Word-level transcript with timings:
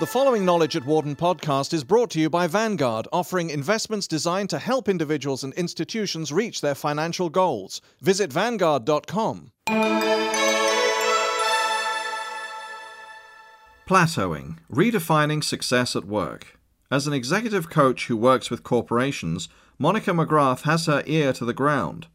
The 0.00 0.06
following 0.06 0.44
Knowledge 0.44 0.76
at 0.76 0.84
Wharton 0.84 1.16
podcast 1.16 1.72
is 1.72 1.84
brought 1.84 2.10
to 2.10 2.20
you 2.20 2.28
by 2.30 2.46
Vanguard, 2.46 3.06
offering 3.12 3.50
investments 3.50 4.06
designed 4.06 4.50
to 4.50 4.58
help 4.58 4.88
individuals 4.88 5.44
and 5.44 5.52
institutions 5.54 6.32
reach 6.32 6.60
their 6.60 6.74
financial 6.74 7.30
goals. 7.30 7.80
Visit 8.00 8.32
Vanguard.com. 8.32 9.52
Plateauing 13.88 14.58
Redefining 14.70 15.42
Success 15.42 15.96
at 15.96 16.04
Work. 16.04 16.58
As 16.90 17.06
an 17.06 17.12
executive 17.12 17.70
coach 17.70 18.06
who 18.06 18.16
works 18.16 18.50
with 18.50 18.62
corporations, 18.62 19.48
Monica 19.78 20.10
McGrath 20.10 20.62
has 20.62 20.86
her 20.86 21.02
ear 21.06 21.32
to 21.32 21.44
the 21.44 21.54
ground. 21.54 22.06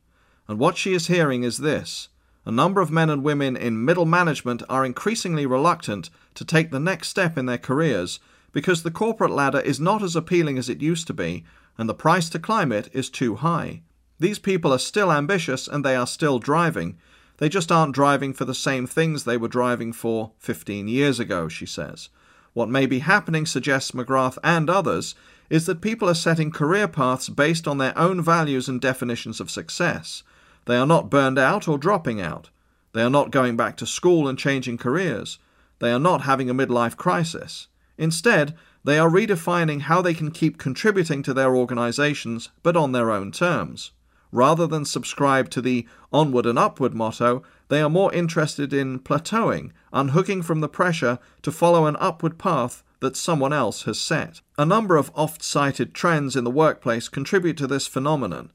And 0.48 0.60
what 0.60 0.78
she 0.78 0.94
is 0.94 1.08
hearing 1.08 1.44
is 1.44 1.60
this 1.60 2.10
a 2.46 2.52
number 2.52 2.82
of 2.82 2.92
men 2.92 3.10
and 3.10 3.24
women 3.24 3.56
in 3.56 3.86
middle 3.86 4.06
management 4.06 4.64
are 4.70 4.86
increasingly 4.86 5.46
reluctant 5.46 6.10
to 6.36 6.44
take 6.44 6.72
the 6.72 6.80
next 6.80 7.08
step 7.08 7.38
in 7.38 7.46
their 7.46 7.58
careers 7.58 8.20
because 8.52 8.84
the 8.84 8.92
corporate 8.92 9.32
ladder 9.32 9.60
is 9.60 9.80
not 9.80 10.04
as 10.04 10.16
appealing 10.16 10.58
as 10.58 10.70
it 10.70 10.82
used 10.82 11.08
to 11.08 11.14
be, 11.14 11.44
and 11.78 11.90
the 11.90 11.94
price 11.94 12.30
to 12.30 12.40
climb 12.40 12.72
it 12.72 12.90
is 12.94 13.10
too 13.10 13.36
high. 13.36 13.82
These 14.20 14.40
people 14.40 14.72
are 14.72 14.80
still 14.80 15.12
ambitious 15.12 15.68
and 15.68 15.84
they 15.84 15.96
are 15.96 16.08
still 16.08 16.38
driving. 16.38 16.98
They 17.38 17.50
just 17.50 17.72
aren't 17.72 17.96
driving 17.96 18.34
for 18.34 18.46
the 18.46 18.54
same 18.54 18.86
things 18.86 19.24
they 19.24 19.38
were 19.38 19.48
driving 19.48 19.92
for 19.92 20.32
15 20.38 20.88
years 20.88 21.20
ago, 21.20 21.48
she 21.48 21.66
says. 21.66 22.10
What 22.54 22.70
may 22.70 22.86
be 22.86 23.00
happening, 23.00 23.48
suggests 23.48 23.92
McGrath 23.92 24.38
and 24.44 24.70
others, 24.70 25.16
is 25.50 25.66
that 25.66 25.82
people 25.82 26.08
are 26.08 26.14
setting 26.14 26.52
career 26.52 26.88
paths 26.88 27.28
based 27.30 27.68
on 27.68 27.80
their 27.80 27.98
own 27.98 28.22
values 28.22 28.70
and 28.70 28.80
definitions 28.80 29.40
of 29.40 29.50
success. 29.50 30.24
They 30.66 30.78
are 30.78 30.88
not 30.88 31.10
burned 31.10 31.38
out 31.38 31.68
or 31.68 31.78
dropping 31.78 32.22
out. 32.22 32.50
They 32.94 33.02
are 33.02 33.10
not 33.10 33.32
going 33.32 33.58
back 33.58 33.76
to 33.78 33.86
school 33.86 34.28
and 34.28 34.38
changing 34.38 34.78
careers. 34.78 35.40
They 35.80 35.92
are 35.92 36.00
not 36.00 36.22
having 36.22 36.50
a 36.50 36.54
midlife 36.54 36.96
crisis. 36.96 37.68
Instead, 37.98 38.56
they 38.84 39.00
are 39.00 39.10
redefining 39.10 39.82
how 39.82 40.02
they 40.02 40.14
can 40.14 40.32
keep 40.32 40.58
contributing 40.58 41.24
to 41.24 41.34
their 41.34 41.56
organizations, 41.56 42.50
but 42.62 42.76
on 42.76 42.92
their 42.92 43.12
own 43.12 43.32
terms. 43.32 43.92
Rather 44.32 44.66
than 44.66 44.84
subscribe 44.84 45.50
to 45.52 45.62
the 45.62 45.88
onward 46.12 46.46
and 46.46 46.58
upward 46.58 46.94
motto, 46.94 47.44
they 47.70 47.82
are 47.82 47.90
more 47.90 48.12
interested 48.14 48.74
in 48.74 49.00
plateauing, 49.00 49.72
unhooking 49.92 50.42
from 50.42 50.60
the 50.60 50.68
pressure 50.68 51.20
to 51.44 51.52
follow 51.52 51.86
an 51.86 51.96
upward 52.00 52.38
path 52.38 52.84
that 53.00 53.16
someone 53.16 53.54
else 53.54 53.84
has 53.84 54.00
set. 54.00 54.42
A 54.58 54.66
number 54.66 54.98
of 54.98 55.12
oft 55.14 55.44
cited 55.44 55.94
trends 55.94 56.36
in 56.36 56.44
the 56.44 56.50
workplace 56.52 57.10
contribute 57.10 57.58
to 57.58 57.68
this 57.68 57.86
phenomenon, 57.86 58.52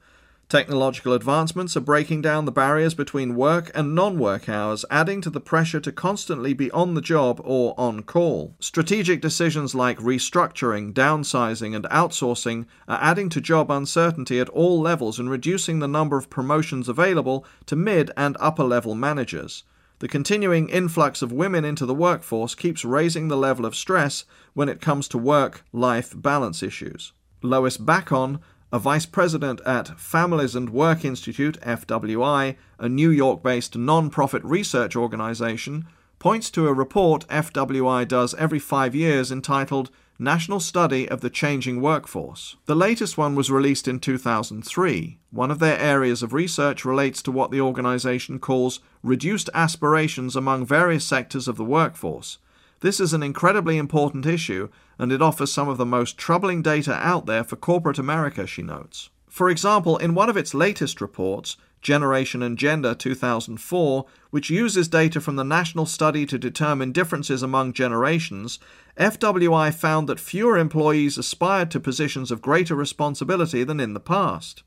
Technological 0.49 1.13
advancements 1.13 1.77
are 1.77 1.79
breaking 1.79 2.23
down 2.23 2.45
the 2.45 2.51
barriers 2.51 2.95
between 2.95 3.35
work 3.35 3.69
and 3.75 3.93
non 3.93 4.17
work 4.17 4.49
hours, 4.49 4.83
adding 4.89 5.21
to 5.21 5.29
the 5.29 5.39
pressure 5.39 5.79
to 5.79 5.91
constantly 5.91 6.55
be 6.55 6.71
on 6.71 6.95
the 6.95 7.03
job 7.03 7.39
or 7.43 7.75
on 7.77 8.01
call. 8.01 8.55
Strategic 8.59 9.21
decisions 9.21 9.75
like 9.75 9.99
restructuring, 9.99 10.91
downsizing, 10.91 11.75
and 11.75 11.85
outsourcing 11.85 12.65
are 12.87 12.97
adding 12.99 13.29
to 13.29 13.39
job 13.39 13.69
uncertainty 13.69 14.39
at 14.39 14.49
all 14.49 14.81
levels 14.81 15.19
and 15.19 15.29
reducing 15.29 15.77
the 15.77 15.87
number 15.87 16.17
of 16.17 16.31
promotions 16.31 16.89
available 16.89 17.45
to 17.67 17.75
mid 17.75 18.09
and 18.17 18.35
upper 18.39 18.63
level 18.63 18.95
managers. 18.95 19.65
The 19.99 20.07
continuing 20.07 20.67
influx 20.69 21.21
of 21.21 21.31
women 21.31 21.63
into 21.63 21.85
the 21.85 21.93
workforce 21.93 22.55
keeps 22.55 22.83
raising 22.83 23.27
the 23.27 23.37
level 23.37 23.67
of 23.67 23.75
stress 23.75 24.25
when 24.55 24.67
it 24.67 24.81
comes 24.81 25.07
to 25.09 25.19
work 25.19 25.63
life 25.71 26.19
balance 26.19 26.63
issues. 26.63 27.13
Lois 27.43 27.77
Backon 27.77 28.39
a 28.71 28.79
vice 28.79 29.05
president 29.05 29.61
at 29.65 29.99
Families 29.99 30.55
and 30.55 30.69
Work 30.69 31.03
Institute, 31.03 31.59
FWI, 31.61 32.55
a 32.77 32.89
New 32.89 33.09
York 33.09 33.41
based 33.41 33.75
non 33.75 34.09
profit 34.09 34.43
research 34.43 34.95
organization, 34.95 35.87
points 36.19 36.51
to 36.51 36.67
a 36.67 36.73
report 36.73 37.27
FWI 37.29 38.07
does 38.07 38.35
every 38.35 38.59
five 38.59 38.93
years 38.93 39.31
entitled 39.31 39.89
National 40.21 40.59
Study 40.59 41.07
of 41.07 41.21
the 41.21 41.29
Changing 41.29 41.81
Workforce. 41.81 42.57
The 42.65 42.75
latest 42.75 43.17
one 43.17 43.35
was 43.35 43.49
released 43.49 43.87
in 43.87 43.99
2003. 43.99 45.17
One 45.31 45.49
of 45.49 45.59
their 45.59 45.79
areas 45.79 46.21
of 46.21 46.33
research 46.33 46.83
relates 46.83 47.21
to 47.21 47.31
what 47.31 47.51
the 47.51 47.61
organization 47.61 48.37
calls 48.37 48.81
reduced 49.01 49.49
aspirations 49.53 50.35
among 50.35 50.65
various 50.65 51.05
sectors 51.05 51.47
of 51.47 51.55
the 51.55 51.63
workforce. 51.63 52.37
This 52.81 52.99
is 52.99 53.13
an 53.13 53.23
incredibly 53.23 53.77
important 53.77 54.25
issue, 54.25 54.69
and 54.99 55.11
it 55.11 55.21
offers 55.21 55.51
some 55.51 55.69
of 55.69 55.77
the 55.77 55.85
most 55.85 56.17
troubling 56.17 56.61
data 56.61 56.93
out 56.93 57.25
there 57.25 57.43
for 57.43 57.55
corporate 57.55 57.97
America, 57.97 58.45
she 58.45 58.61
notes. 58.61 59.09
For 59.27 59.49
example, 59.49 59.97
in 59.97 60.13
one 60.13 60.29
of 60.29 60.37
its 60.37 60.53
latest 60.53 60.99
reports, 60.99 61.55
Generation 61.81 62.43
and 62.43 62.57
Gender 62.57 62.93
2004, 62.93 64.05
which 64.31 64.49
uses 64.49 64.89
data 64.89 65.21
from 65.21 65.37
the 65.37 65.43
National 65.43 65.85
Study 65.85 66.25
to 66.25 66.37
determine 66.37 66.91
differences 66.91 67.41
among 67.41 67.73
generations, 67.73 68.59
FWI 68.97 69.73
found 69.73 70.09
that 70.09 70.19
fewer 70.19 70.57
employees 70.57 71.17
aspired 71.17 71.71
to 71.71 71.79
positions 71.79 72.31
of 72.31 72.41
greater 72.41 72.75
responsibility 72.75 73.63
than 73.63 73.79
in 73.79 73.93
the 73.93 73.99
past. 74.01 74.63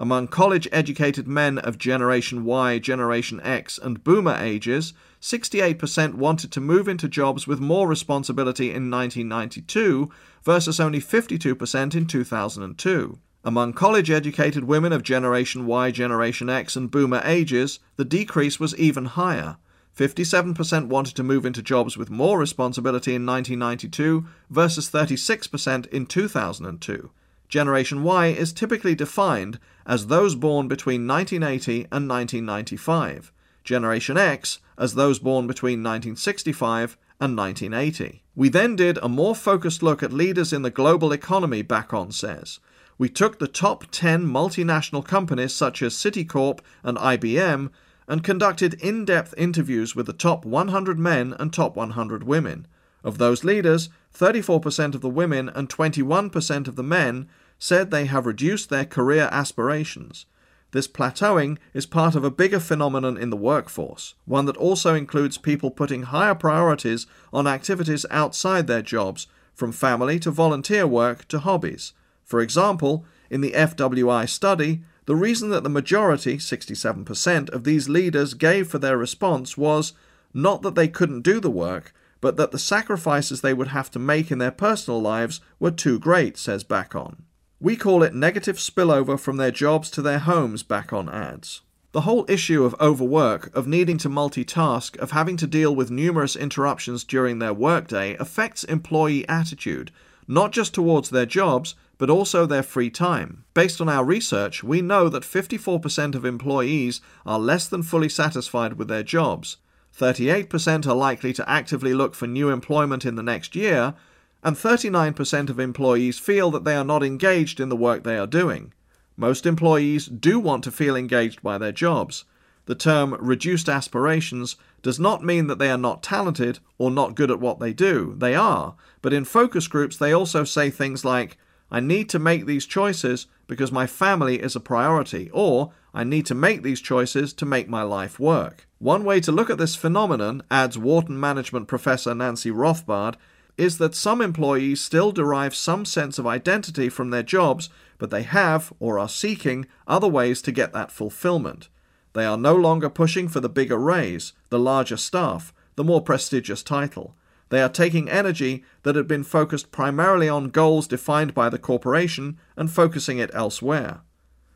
Among 0.00 0.28
college 0.28 0.66
educated 0.72 1.28
men 1.28 1.58
of 1.58 1.76
Generation 1.76 2.42
Y, 2.42 2.78
Generation 2.78 3.38
X, 3.44 3.76
and 3.76 4.02
Boomer 4.02 4.34
ages, 4.34 4.94
68% 5.20 6.14
wanted 6.14 6.50
to 6.52 6.60
move 6.60 6.88
into 6.88 7.06
jobs 7.06 7.46
with 7.46 7.60
more 7.60 7.86
responsibility 7.86 8.68
in 8.70 8.90
1992 8.90 10.10
versus 10.42 10.80
only 10.80 11.00
52% 11.02 11.94
in 11.94 12.06
2002. 12.06 13.18
Among 13.44 13.74
college 13.74 14.10
educated 14.10 14.64
women 14.64 14.94
of 14.94 15.02
Generation 15.02 15.66
Y, 15.66 15.90
Generation 15.90 16.48
X, 16.48 16.76
and 16.76 16.90
Boomer 16.90 17.20
ages, 17.22 17.78
the 17.96 18.04
decrease 18.06 18.58
was 18.58 18.74
even 18.76 19.04
higher. 19.04 19.58
57% 19.94 20.86
wanted 20.86 21.14
to 21.16 21.22
move 21.22 21.44
into 21.44 21.60
jobs 21.60 21.98
with 21.98 22.08
more 22.08 22.38
responsibility 22.38 23.14
in 23.14 23.26
1992 23.26 24.26
versus 24.48 24.88
36% 24.90 25.86
in 25.88 26.06
2002. 26.06 27.10
Generation 27.50 28.04
Y 28.04 28.28
is 28.28 28.52
typically 28.52 28.94
defined 28.94 29.58
as 29.84 30.06
those 30.06 30.36
born 30.36 30.68
between 30.68 31.04
1980 31.04 31.88
and 31.90 32.08
1995, 32.08 33.32
Generation 33.64 34.16
X 34.16 34.60
as 34.78 34.94
those 34.94 35.18
born 35.18 35.48
between 35.48 35.82
1965 35.82 36.96
and 37.20 37.36
1980. 37.36 38.22
We 38.36 38.48
then 38.48 38.76
did 38.76 38.98
a 39.02 39.08
more 39.08 39.34
focused 39.34 39.82
look 39.82 40.00
at 40.00 40.12
leaders 40.12 40.52
in 40.52 40.62
the 40.62 40.70
global 40.70 41.10
economy, 41.10 41.64
Backon 41.64 42.12
says. 42.12 42.60
We 42.98 43.08
took 43.08 43.40
the 43.40 43.48
top 43.48 43.84
10 43.90 44.26
multinational 44.26 45.04
companies 45.04 45.52
such 45.52 45.82
as 45.82 45.94
Citicorp 45.94 46.60
and 46.84 46.96
IBM 46.98 47.70
and 48.06 48.22
conducted 48.22 48.74
in 48.74 49.04
depth 49.04 49.34
interviews 49.36 49.96
with 49.96 50.06
the 50.06 50.12
top 50.12 50.44
100 50.44 51.00
men 51.00 51.34
and 51.38 51.52
top 51.52 51.74
100 51.74 52.22
women. 52.22 52.68
Of 53.02 53.18
those 53.18 53.44
leaders, 53.44 53.88
34% 54.16 54.94
of 54.94 55.00
the 55.00 55.08
women 55.08 55.48
and 55.48 55.68
21% 55.68 56.68
of 56.68 56.76
the 56.76 56.82
men 56.82 57.28
said 57.60 57.90
they 57.90 58.06
have 58.06 58.26
reduced 58.26 58.70
their 58.70 58.84
career 58.84 59.28
aspirations. 59.30 60.26
This 60.72 60.88
plateauing 60.88 61.58
is 61.74 61.86
part 61.86 62.14
of 62.14 62.24
a 62.24 62.30
bigger 62.30 62.58
phenomenon 62.58 63.16
in 63.16 63.30
the 63.30 63.36
workforce, 63.36 64.14
one 64.24 64.46
that 64.46 64.56
also 64.56 64.94
includes 64.94 65.36
people 65.36 65.70
putting 65.70 66.04
higher 66.04 66.34
priorities 66.34 67.06
on 67.32 67.46
activities 67.46 68.06
outside 68.10 68.66
their 68.66 68.82
jobs, 68.82 69.26
from 69.52 69.72
family 69.72 70.18
to 70.20 70.30
volunteer 70.30 70.86
work 70.86 71.28
to 71.28 71.40
hobbies. 71.40 71.92
For 72.24 72.40
example, 72.40 73.04
in 73.28 73.42
the 73.42 73.52
FWI 73.52 74.28
study, 74.28 74.82
the 75.04 75.16
reason 75.16 75.50
that 75.50 75.64
the 75.64 75.68
majority, 75.68 76.38
67%, 76.38 77.50
of 77.50 77.64
these 77.64 77.88
leaders 77.88 78.34
gave 78.34 78.68
for 78.68 78.78
their 78.78 78.96
response 78.96 79.58
was 79.58 79.92
not 80.32 80.62
that 80.62 80.76
they 80.76 80.88
couldn't 80.88 81.22
do 81.22 81.40
the 81.40 81.50
work, 81.50 81.92
but 82.20 82.36
that 82.36 82.52
the 82.52 82.58
sacrifices 82.58 83.40
they 83.40 83.52
would 83.52 83.68
have 83.68 83.90
to 83.90 83.98
make 83.98 84.30
in 84.30 84.38
their 84.38 84.50
personal 84.50 85.00
lives 85.02 85.40
were 85.58 85.70
too 85.70 85.98
great, 85.98 86.38
says 86.38 86.62
Backon. 86.64 87.24
We 87.62 87.76
call 87.76 88.02
it 88.02 88.14
negative 88.14 88.56
spillover 88.56 89.20
from 89.20 89.36
their 89.36 89.50
jobs 89.50 89.90
to 89.90 90.00
their 90.00 90.20
homes, 90.20 90.62
back 90.62 90.94
on 90.94 91.10
adds. 91.10 91.60
The 91.92 92.02
whole 92.02 92.24
issue 92.26 92.64
of 92.64 92.74
overwork, 92.80 93.54
of 93.54 93.66
needing 93.66 93.98
to 93.98 94.08
multitask, 94.08 94.96
of 94.96 95.10
having 95.10 95.36
to 95.36 95.46
deal 95.46 95.76
with 95.76 95.90
numerous 95.90 96.36
interruptions 96.36 97.04
during 97.04 97.38
their 97.38 97.52
workday 97.52 98.16
affects 98.16 98.64
employee 98.64 99.28
attitude, 99.28 99.90
not 100.26 100.52
just 100.52 100.72
towards 100.72 101.10
their 101.10 101.26
jobs, 101.26 101.74
but 101.98 102.08
also 102.08 102.46
their 102.46 102.62
free 102.62 102.88
time. 102.88 103.44
Based 103.52 103.78
on 103.78 103.90
our 103.90 104.06
research, 104.06 104.64
we 104.64 104.80
know 104.80 105.10
that 105.10 105.22
54% 105.22 106.14
of 106.14 106.24
employees 106.24 107.02
are 107.26 107.38
less 107.38 107.66
than 107.66 107.82
fully 107.82 108.08
satisfied 108.08 108.74
with 108.74 108.88
their 108.88 109.02
jobs. 109.02 109.58
38% 109.94 110.86
are 110.86 110.94
likely 110.94 111.34
to 111.34 111.46
actively 111.50 111.92
look 111.92 112.14
for 112.14 112.26
new 112.26 112.48
employment 112.48 113.04
in 113.04 113.16
the 113.16 113.22
next 113.22 113.54
year, 113.54 113.94
and 114.42 114.56
39% 114.56 115.50
of 115.50 115.60
employees 115.60 116.18
feel 116.18 116.50
that 116.50 116.64
they 116.64 116.74
are 116.74 116.84
not 116.84 117.02
engaged 117.02 117.60
in 117.60 117.68
the 117.68 117.76
work 117.76 118.04
they 118.04 118.16
are 118.16 118.26
doing. 118.26 118.72
Most 119.16 119.44
employees 119.44 120.06
do 120.06 120.40
want 120.40 120.64
to 120.64 120.70
feel 120.70 120.96
engaged 120.96 121.42
by 121.42 121.58
their 121.58 121.72
jobs. 121.72 122.24
The 122.66 122.74
term 122.74 123.14
reduced 123.20 123.68
aspirations 123.68 124.56
does 124.82 124.98
not 124.98 125.24
mean 125.24 125.46
that 125.48 125.58
they 125.58 125.70
are 125.70 125.78
not 125.78 126.02
talented 126.02 126.58
or 126.78 126.90
not 126.90 127.14
good 127.14 127.30
at 127.30 127.40
what 127.40 127.60
they 127.60 127.72
do. 127.72 128.14
They 128.16 128.34
are, 128.34 128.76
but 129.02 129.12
in 129.12 129.24
focus 129.24 129.66
groups 129.66 129.96
they 129.96 130.12
also 130.12 130.44
say 130.44 130.70
things 130.70 131.04
like, 131.04 131.36
I 131.70 131.80
need 131.80 132.08
to 132.10 132.18
make 132.18 132.46
these 132.46 132.66
choices 132.66 133.26
because 133.46 133.70
my 133.70 133.86
family 133.86 134.40
is 134.40 134.56
a 134.56 134.60
priority, 134.60 135.30
or 135.32 135.72
I 135.92 136.04
need 136.04 136.26
to 136.26 136.34
make 136.34 136.62
these 136.62 136.80
choices 136.80 137.32
to 137.34 137.44
make 137.44 137.68
my 137.68 137.82
life 137.82 138.18
work. 138.18 138.66
One 138.78 139.04
way 139.04 139.20
to 139.20 139.32
look 139.32 139.50
at 139.50 139.58
this 139.58 139.76
phenomenon, 139.76 140.42
adds 140.50 140.78
Wharton 140.78 141.18
management 141.18 141.68
professor 141.68 142.14
Nancy 142.14 142.50
Rothbard, 142.50 143.16
is 143.60 143.76
that 143.76 143.94
some 143.94 144.22
employees 144.22 144.80
still 144.80 145.12
derive 145.12 145.54
some 145.54 145.84
sense 145.84 146.18
of 146.18 146.26
identity 146.26 146.88
from 146.88 147.10
their 147.10 147.22
jobs, 147.22 147.68
but 147.98 148.08
they 148.08 148.22
have, 148.22 148.72
or 148.80 148.98
are 148.98 149.08
seeking, 149.08 149.66
other 149.86 150.08
ways 150.08 150.40
to 150.40 150.50
get 150.50 150.72
that 150.72 150.90
fulfillment. 150.90 151.68
They 152.14 152.24
are 152.24 152.38
no 152.38 152.54
longer 152.54 152.88
pushing 152.88 153.28
for 153.28 153.40
the 153.40 153.50
bigger 153.50 153.76
raise, 153.76 154.32
the 154.48 154.58
larger 154.58 154.96
staff, 154.96 155.52
the 155.76 155.84
more 155.84 156.00
prestigious 156.00 156.62
title. 156.62 157.14
They 157.50 157.60
are 157.60 157.68
taking 157.68 158.08
energy 158.08 158.64
that 158.82 158.96
had 158.96 159.06
been 159.06 159.24
focused 159.24 159.70
primarily 159.70 160.28
on 160.28 160.48
goals 160.48 160.86
defined 160.86 161.34
by 161.34 161.50
the 161.50 161.58
corporation 161.58 162.38
and 162.56 162.70
focusing 162.70 163.18
it 163.18 163.30
elsewhere. 163.34 164.00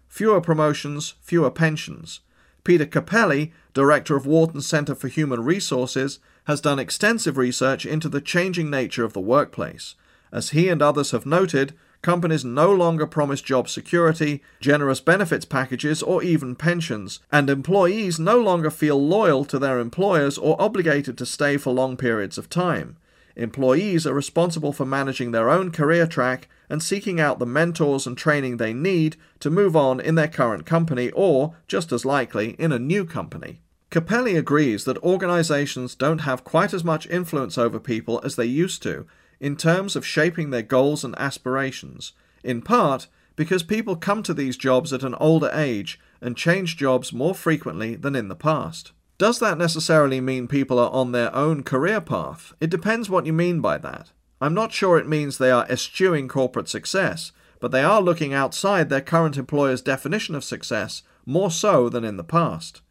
Fewer 0.09 0.41
promotions, 0.41 1.12
fewer 1.21 1.51
pensions. 1.51 2.21
Peter 2.64 2.87
Cappelli, 2.87 3.52
director 3.75 4.16
of 4.16 4.26
Wharton 4.26 4.62
Center 4.62 4.94
for 4.94 5.08
Human 5.08 5.44
Resources, 5.44 6.19
has 6.44 6.61
done 6.61 6.78
extensive 6.78 7.37
research 7.37 7.84
into 7.84 8.08
the 8.08 8.20
changing 8.20 8.70
nature 8.70 9.05
of 9.05 9.12
the 9.12 9.20
workplace. 9.20 9.94
As 10.32 10.50
he 10.50 10.69
and 10.69 10.82
others 10.82 11.11
have 11.12 11.26
noted, 11.26 11.75
companies 12.02 12.44
no 12.44 12.72
longer 12.72 13.06
promise 13.06 13.40
job 13.40 13.69
security, 13.69 14.43
generous 14.61 15.00
benefits 15.00 15.44
packages, 15.44 16.02
or 16.02 16.22
even 16.22 16.56
pensions, 16.56 17.20
and 17.31 17.49
employees 17.49 18.19
no 18.19 18.38
longer 18.38 18.70
feel 18.70 19.00
loyal 19.00 19.44
to 19.44 19.58
their 19.58 19.78
employers 19.78 20.37
or 20.37 20.60
obligated 20.60 21.17
to 21.19 21.26
stay 21.26 21.56
for 21.56 21.72
long 21.72 21.96
periods 21.96 22.38
of 22.38 22.50
time. 22.50 22.96
Employees 23.37 24.06
are 24.06 24.14
responsible 24.14 24.72
for 24.72 24.87
managing 24.87 25.32
their 25.32 25.50
own 25.50 25.70
career 25.70 26.06
track 26.06 26.49
and 26.69 26.82
seeking 26.82 27.20
out 27.20 27.38
the 27.38 27.46
mentors 27.46 28.06
and 28.06 28.16
training 28.16 28.56
they 28.56 28.72
need 28.72 29.16
to 29.40 29.50
move 29.50 29.76
on 29.76 30.00
in 30.00 30.14
their 30.14 30.28
current 30.28 30.66
company 30.66 31.11
or, 31.11 31.56
just 31.66 31.93
as 31.93 32.05
likely, 32.05 32.50
in 32.58 32.72
a 32.72 32.78
new 32.78 33.05
company. 33.05 33.61
Cappelli 33.90 34.37
agrees 34.37 34.84
that 34.84 34.99
organizations 34.99 35.94
don't 35.94 36.22
have 36.22 36.43
quite 36.43 36.75
as 36.75 36.82
much 36.82 37.06
influence 37.08 37.56
over 37.56 37.78
people 37.78 38.20
as 38.25 38.37
they 38.37 38.44
used 38.44 38.82
to, 38.82 39.06
in 39.38 39.56
terms 39.56 39.94
of 39.94 40.06
shaping 40.06 40.50
their 40.50 40.62
goals 40.62 41.05
and 41.05 41.14
aspirations, 41.19 42.12
in 42.43 42.61
part 42.61 43.06
because 43.37 43.62
people 43.62 43.96
come 43.96 44.22
to 44.22 44.34
these 44.34 44.56
jobs 44.56 44.93
at 44.93 45.02
an 45.02 45.14
older 45.17 45.50
age 45.52 46.00
and 46.20 46.37
change 46.37 46.76
jobs 46.76 47.12
more 47.12 47.34
frequently 47.34 47.94
than 47.94 48.14
in 48.17 48.28
the 48.28 48.37
past. 48.37 48.93
Does 49.19 49.38
that 49.38 49.58
necessarily 49.58 50.20
mean 50.20 50.49
people 50.49 50.78
are 50.78 50.90
on 50.90 51.12
their 51.12 51.34
own 51.34 51.62
career 51.62 52.00
path? 52.00 52.52
It 52.60 52.70
depends 52.70 53.08
what 53.08 53.26
you 53.26 53.32
mean 53.32 53.60
by 53.60 53.78
that. 53.78 54.10
I'm 54.44 54.52
not 54.52 54.75
sure 54.75 54.99
it 54.99 55.08
means 55.08 55.38
they 55.38 55.50
are 55.50 55.64
eschewing 55.70 56.29
corporate 56.29 56.69
success, 56.69 57.32
but 57.61 57.70
they 57.70 57.82
are 57.82 58.02
looking 58.02 58.35
outside 58.35 58.91
their 58.91 59.00
current 59.00 59.38
employer's 59.38 59.81
definition 59.81 60.35
of 60.35 60.44
success 60.44 61.02
more 61.25 61.50
so 61.50 61.88
than 61.88 62.05
in 62.05 62.19
the 62.19 62.25
past. 62.25 62.82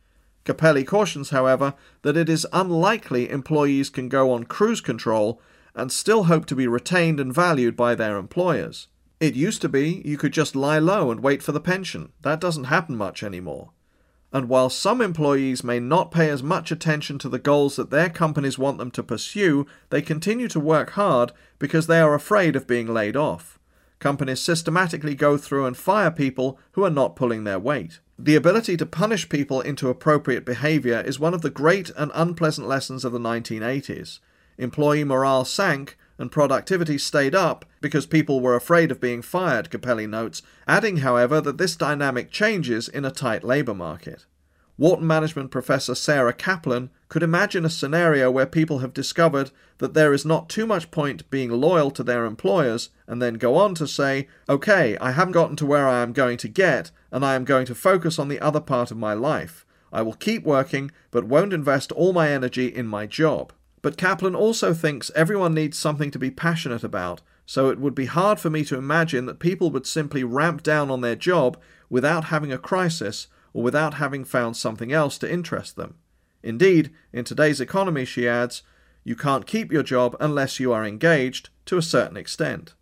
Cappelli 0.46 0.84
cautions, 0.84 1.30
however, 1.30 1.76
that 2.02 2.18
it 2.18 2.28
is 2.28 2.48
unlikely 2.54 3.30
employees 3.30 3.92
can 3.92 4.10
go 4.10 4.32
on 4.32 4.46
cruise 4.46 4.82
control 4.82 5.40
and 5.76 5.92
still 5.92 6.24
hope 6.24 6.48
to 6.48 6.56
be 6.56 6.66
retained 6.66 7.20
and 7.20 7.32
valued 7.32 7.76
by 7.76 7.94
their 7.94 8.18
employers. 8.18 8.88
It 9.20 9.36
used 9.36 9.62
to 9.62 9.70
be 9.70 10.02
you 10.04 10.18
could 10.18 10.34
just 10.34 10.56
lie 10.56 10.80
low 10.80 11.12
and 11.12 11.20
wait 11.20 11.44
for 11.44 11.52
the 11.52 11.62
pension. 11.62 12.14
That 12.24 12.42
doesn't 12.42 12.64
happen 12.64 12.98
much 12.98 13.22
anymore. 13.22 13.70
And 14.34 14.50
while 14.50 14.72
some 14.72 15.00
employees 15.00 15.64
may 15.64 15.80
not 15.80 16.12
pay 16.12 16.30
as 16.30 16.42
much 16.42 16.72
attention 16.72 17.20
to 17.20 17.30
the 17.30 17.38
goals 17.38 17.76
that 17.76 17.92
their 17.92 18.10
companies 18.10 18.58
want 18.58 18.80
them 18.80 18.90
to 18.92 19.04
pursue, 19.04 19.68
they 19.92 20.02
continue 20.02 20.48
to 20.48 20.60
work 20.60 20.92
hard 20.92 21.32
because 21.60 21.86
they 21.86 22.02
are 22.02 22.16
afraid 22.16 22.56
of 22.56 22.66
being 22.66 22.92
laid 22.92 23.16
off. 23.16 23.60
Companies 24.00 24.42
systematically 24.42 25.14
go 25.14 25.38
through 25.38 25.68
and 25.68 25.78
fire 25.78 26.10
people 26.10 26.60
who 26.72 26.84
are 26.84 26.90
not 26.90 27.16
pulling 27.16 27.44
their 27.44 27.60
weight. 27.60 28.00
The 28.18 28.36
ability 28.36 28.76
to 28.78 28.86
punish 28.88 29.30
people 29.30 29.62
into 29.62 29.88
appropriate 29.88 30.46
behavior 30.46 31.02
is 31.02 31.20
one 31.20 31.36
of 31.36 31.42
the 31.44 31.52
great 31.52 31.92
and 31.96 32.12
unpleasant 32.16 32.68
lessons 32.68 33.06
of 33.06 33.12
the 33.12 33.20
1980s. 33.20 34.20
Employee 34.58 35.04
morale 35.04 35.46
sank 35.46 35.96
and 36.24 36.32
productivity 36.32 36.98
stayed 36.98 37.36
up 37.36 37.66
because 37.82 38.06
people 38.06 38.40
were 38.40 38.56
afraid 38.56 38.92
of 38.92 39.02
being 39.02 39.22
fired, 39.22 39.70
Cappelli 39.70 40.08
notes, 40.08 40.42
adding, 40.66 40.98
however, 40.98 41.42
that 41.42 41.58
this 41.58 41.76
dynamic 41.76 42.32
changes 42.32 42.88
in 42.88 43.04
a 43.04 43.12
tight 43.12 43.44
labour 43.44 43.74
market. 43.74 44.26
Wharton 44.78 45.06
management 45.06 45.52
professor 45.52 45.94
Sarah 45.94 46.34
Kaplan 46.34 46.90
could 47.10 47.24
imagine 47.24 47.66
a 47.66 47.70
scenario 47.70 48.32
where 48.32 48.46
people 48.46 48.80
have 48.80 48.94
discovered 48.94 49.52
that 49.80 49.94
there 49.94 50.14
is 50.14 50.26
not 50.26 50.48
too 50.48 50.66
much 50.66 50.92
point 50.92 51.30
being 51.30 51.52
loyal 51.52 51.92
to 51.92 52.04
their 52.04 52.26
employers 52.26 52.90
and 53.06 53.22
then 53.22 53.34
go 53.34 53.56
on 53.56 53.76
to 53.76 53.86
say, 53.86 54.30
okay, 54.48 54.98
I 55.00 55.12
haven't 55.12 55.34
gotten 55.34 55.58
to 55.58 55.66
where 55.66 55.90
I 55.90 56.02
am 56.02 56.14
going 56.14 56.38
to 56.38 56.48
get 56.48 56.90
and 57.12 57.26
I 57.26 57.36
am 57.36 57.44
going 57.44 57.66
to 57.66 57.76
focus 57.76 58.18
on 58.18 58.30
the 58.30 58.40
other 58.40 58.62
part 58.62 58.92
of 58.92 58.98
my 58.98 59.14
life. 59.14 59.66
I 59.92 60.02
will 60.02 60.14
keep 60.14 60.44
working 60.44 60.90
but 61.12 61.26
won't 61.26 61.54
invest 61.54 61.92
all 61.92 62.14
my 62.14 62.30
energy 62.30 62.68
in 62.68 62.88
my 62.88 63.06
job. 63.06 63.52
But 63.84 63.98
Kaplan 63.98 64.34
also 64.34 64.74
thinks 64.74 65.12
everyone 65.14 65.54
needs 65.54 65.78
something 65.78 66.10
to 66.12 66.18
be 66.18 66.32
passionate 66.32 66.86
about, 66.86 67.22
so 67.46 67.70
it 67.70 67.80
would 67.80 67.94
be 67.94 68.06
hard 68.06 68.40
for 68.40 68.50
me 68.50 68.64
to 68.64 68.78
imagine 68.78 69.26
that 69.26 69.40
people 69.40 69.70
would 69.72 69.86
simply 69.86 70.24
ramp 70.24 70.64
down 70.64 70.90
on 70.90 71.02
their 71.02 71.18
job 71.18 71.60
without 71.90 72.26
having 72.26 72.52
a 72.54 72.58
crisis 72.58 73.28
or 73.54 73.62
without 73.62 73.96
having 73.96 74.24
found 74.24 74.56
something 74.56 74.94
else 74.94 75.18
to 75.18 75.32
interest 75.32 75.76
them. 75.76 75.96
Indeed, 76.42 76.92
in 77.12 77.26
today's 77.26 77.60
economy, 77.60 78.06
she 78.06 78.26
adds, 78.26 78.64
you 79.04 79.18
can't 79.18 79.46
keep 79.46 79.70
your 79.70 79.84
job 79.84 80.16
unless 80.18 80.62
you 80.62 80.72
are 80.72 80.86
engaged 80.86 81.50
to 81.66 81.78
a 81.78 81.82
certain 81.82 82.16
extent. 82.16 82.74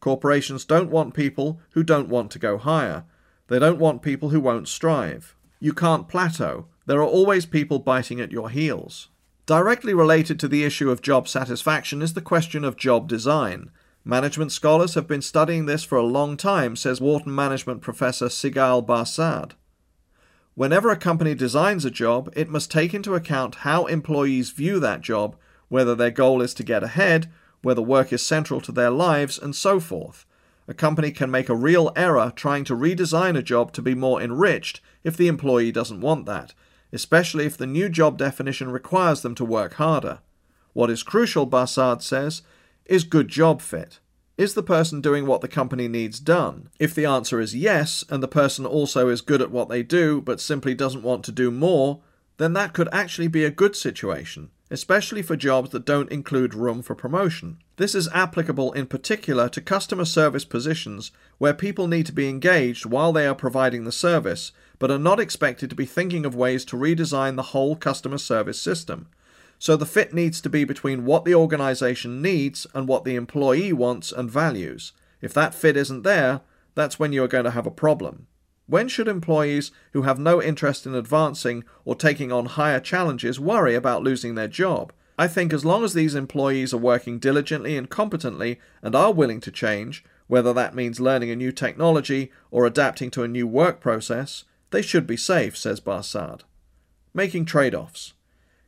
Corporations 0.00 0.64
don't 0.64 0.90
want 0.90 1.12
people 1.12 1.60
who 1.72 1.82
don't 1.82 2.08
want 2.08 2.30
to 2.30 2.38
go 2.38 2.56
higher. 2.56 3.04
They 3.48 3.58
don't 3.58 3.78
want 3.78 4.00
people 4.00 4.30
who 4.30 4.40
won't 4.40 4.68
strive. 4.68 5.36
You 5.60 5.74
can't 5.74 6.08
plateau. 6.08 6.66
There 6.86 7.00
are 7.00 7.06
always 7.06 7.44
people 7.44 7.78
biting 7.78 8.22
at 8.22 8.32
your 8.32 8.48
heels. 8.48 9.08
Directly 9.46 9.94
related 9.94 10.40
to 10.40 10.48
the 10.48 10.64
issue 10.64 10.90
of 10.90 11.00
job 11.00 11.28
satisfaction 11.28 12.02
is 12.02 12.14
the 12.14 12.20
question 12.20 12.64
of 12.64 12.76
job 12.76 13.06
design. 13.06 13.70
Management 14.04 14.50
scholars 14.50 14.94
have 14.94 15.06
been 15.06 15.22
studying 15.22 15.66
this 15.66 15.84
for 15.84 15.96
a 15.96 16.02
long 16.02 16.36
time, 16.36 16.74
says 16.74 17.00
Wharton 17.00 17.32
management 17.32 17.80
professor 17.80 18.26
Sigal 18.26 18.84
Barsade. 18.84 19.52
Whenever 20.56 20.90
a 20.90 20.96
company 20.96 21.32
designs 21.32 21.84
a 21.84 21.92
job, 21.92 22.28
it 22.34 22.48
must 22.48 22.72
take 22.72 22.92
into 22.92 23.14
account 23.14 23.56
how 23.56 23.86
employees 23.86 24.50
view 24.50 24.80
that 24.80 25.00
job, 25.00 25.36
whether 25.68 25.94
their 25.94 26.10
goal 26.10 26.42
is 26.42 26.52
to 26.54 26.64
get 26.64 26.82
ahead, 26.82 27.30
whether 27.62 27.82
work 27.82 28.12
is 28.12 28.26
central 28.26 28.60
to 28.60 28.72
their 28.72 28.90
lives, 28.90 29.38
and 29.38 29.54
so 29.54 29.78
forth. 29.78 30.26
A 30.66 30.74
company 30.74 31.12
can 31.12 31.30
make 31.30 31.48
a 31.48 31.54
real 31.54 31.92
error 31.94 32.32
trying 32.34 32.64
to 32.64 32.74
redesign 32.74 33.38
a 33.38 33.44
job 33.44 33.70
to 33.74 33.82
be 33.82 33.94
more 33.94 34.20
enriched 34.20 34.80
if 35.04 35.16
the 35.16 35.28
employee 35.28 35.70
doesn't 35.70 36.00
want 36.00 36.26
that, 36.26 36.52
especially 36.96 37.44
if 37.44 37.58
the 37.58 37.66
new 37.66 37.90
job 37.90 38.16
definition 38.16 38.70
requires 38.70 39.20
them 39.20 39.34
to 39.34 39.44
work 39.44 39.74
harder. 39.74 40.20
What 40.72 40.88
is 40.88 41.02
crucial, 41.02 41.46
Barsade 41.46 42.00
says, 42.00 42.40
is 42.86 43.04
good 43.04 43.28
job 43.28 43.60
fit. 43.60 44.00
Is 44.38 44.54
the 44.54 44.62
person 44.62 45.02
doing 45.02 45.26
what 45.26 45.42
the 45.42 45.48
company 45.48 45.88
needs 45.88 46.18
done? 46.18 46.70
If 46.78 46.94
the 46.94 47.04
answer 47.04 47.38
is 47.38 47.54
yes, 47.54 48.02
and 48.08 48.22
the 48.22 48.28
person 48.28 48.64
also 48.64 49.08
is 49.08 49.20
good 49.20 49.42
at 49.42 49.50
what 49.50 49.68
they 49.68 49.82
do 49.82 50.22
but 50.22 50.40
simply 50.40 50.74
doesn't 50.74 51.02
want 51.02 51.22
to 51.24 51.32
do 51.32 51.50
more, 51.50 52.00
then 52.38 52.54
that 52.54 52.72
could 52.72 52.88
actually 52.92 53.28
be 53.28 53.44
a 53.44 53.50
good 53.50 53.76
situation, 53.76 54.50
especially 54.70 55.20
for 55.20 55.36
jobs 55.36 55.70
that 55.70 55.84
don't 55.84 56.10
include 56.10 56.54
room 56.54 56.80
for 56.80 56.94
promotion. 56.94 57.58
This 57.76 57.94
is 57.94 58.08
applicable 58.14 58.72
in 58.72 58.86
particular 58.86 59.50
to 59.50 59.60
customer 59.60 60.06
service 60.06 60.46
positions 60.46 61.10
where 61.36 61.52
people 61.52 61.88
need 61.88 62.06
to 62.06 62.12
be 62.12 62.28
engaged 62.30 62.86
while 62.86 63.12
they 63.12 63.26
are 63.26 63.34
providing 63.34 63.84
the 63.84 63.92
service 63.92 64.52
but 64.78 64.90
are 64.90 64.98
not 64.98 65.20
expected 65.20 65.70
to 65.70 65.76
be 65.76 65.86
thinking 65.86 66.26
of 66.26 66.34
ways 66.34 66.64
to 66.66 66.76
redesign 66.76 67.36
the 67.36 67.50
whole 67.54 67.76
customer 67.76 68.18
service 68.18 68.60
system. 68.60 69.08
So 69.58 69.76
the 69.76 69.86
fit 69.86 70.12
needs 70.12 70.40
to 70.42 70.50
be 70.50 70.64
between 70.64 71.04
what 71.04 71.24
the 71.24 71.34
organization 71.34 72.20
needs 72.20 72.66
and 72.74 72.86
what 72.86 73.04
the 73.04 73.14
employee 73.14 73.72
wants 73.72 74.12
and 74.12 74.30
values. 74.30 74.92
If 75.20 75.32
that 75.34 75.54
fit 75.54 75.76
isn't 75.76 76.02
there, 76.02 76.42
that's 76.74 76.98
when 76.98 77.12
you 77.12 77.24
are 77.24 77.28
going 77.28 77.44
to 77.44 77.50
have 77.52 77.66
a 77.66 77.70
problem. 77.70 78.26
When 78.66 78.88
should 78.88 79.08
employees 79.08 79.70
who 79.92 80.02
have 80.02 80.18
no 80.18 80.42
interest 80.42 80.86
in 80.86 80.94
advancing 80.94 81.64
or 81.84 81.94
taking 81.94 82.32
on 82.32 82.46
higher 82.46 82.80
challenges 82.80 83.40
worry 83.40 83.74
about 83.74 84.02
losing 84.02 84.34
their 84.34 84.48
job? 84.48 84.92
I 85.18 85.28
think 85.28 85.52
as 85.52 85.64
long 85.64 85.84
as 85.84 85.94
these 85.94 86.14
employees 86.14 86.74
are 86.74 86.78
working 86.78 87.18
diligently 87.18 87.76
and 87.76 87.88
competently 87.88 88.60
and 88.82 88.94
are 88.94 89.12
willing 89.12 89.40
to 89.42 89.50
change, 89.50 90.04
whether 90.26 90.52
that 90.52 90.74
means 90.74 91.00
learning 91.00 91.30
a 91.30 91.36
new 91.36 91.52
technology 91.52 92.30
or 92.50 92.66
adapting 92.66 93.10
to 93.12 93.22
a 93.22 93.28
new 93.28 93.46
work 93.46 93.80
process, 93.80 94.44
they 94.76 94.82
should 94.82 95.06
be 95.06 95.16
safe, 95.16 95.56
says 95.56 95.80
Barsade. 95.80 96.42
Making 97.14 97.46
trade 97.46 97.74
offs. 97.74 98.12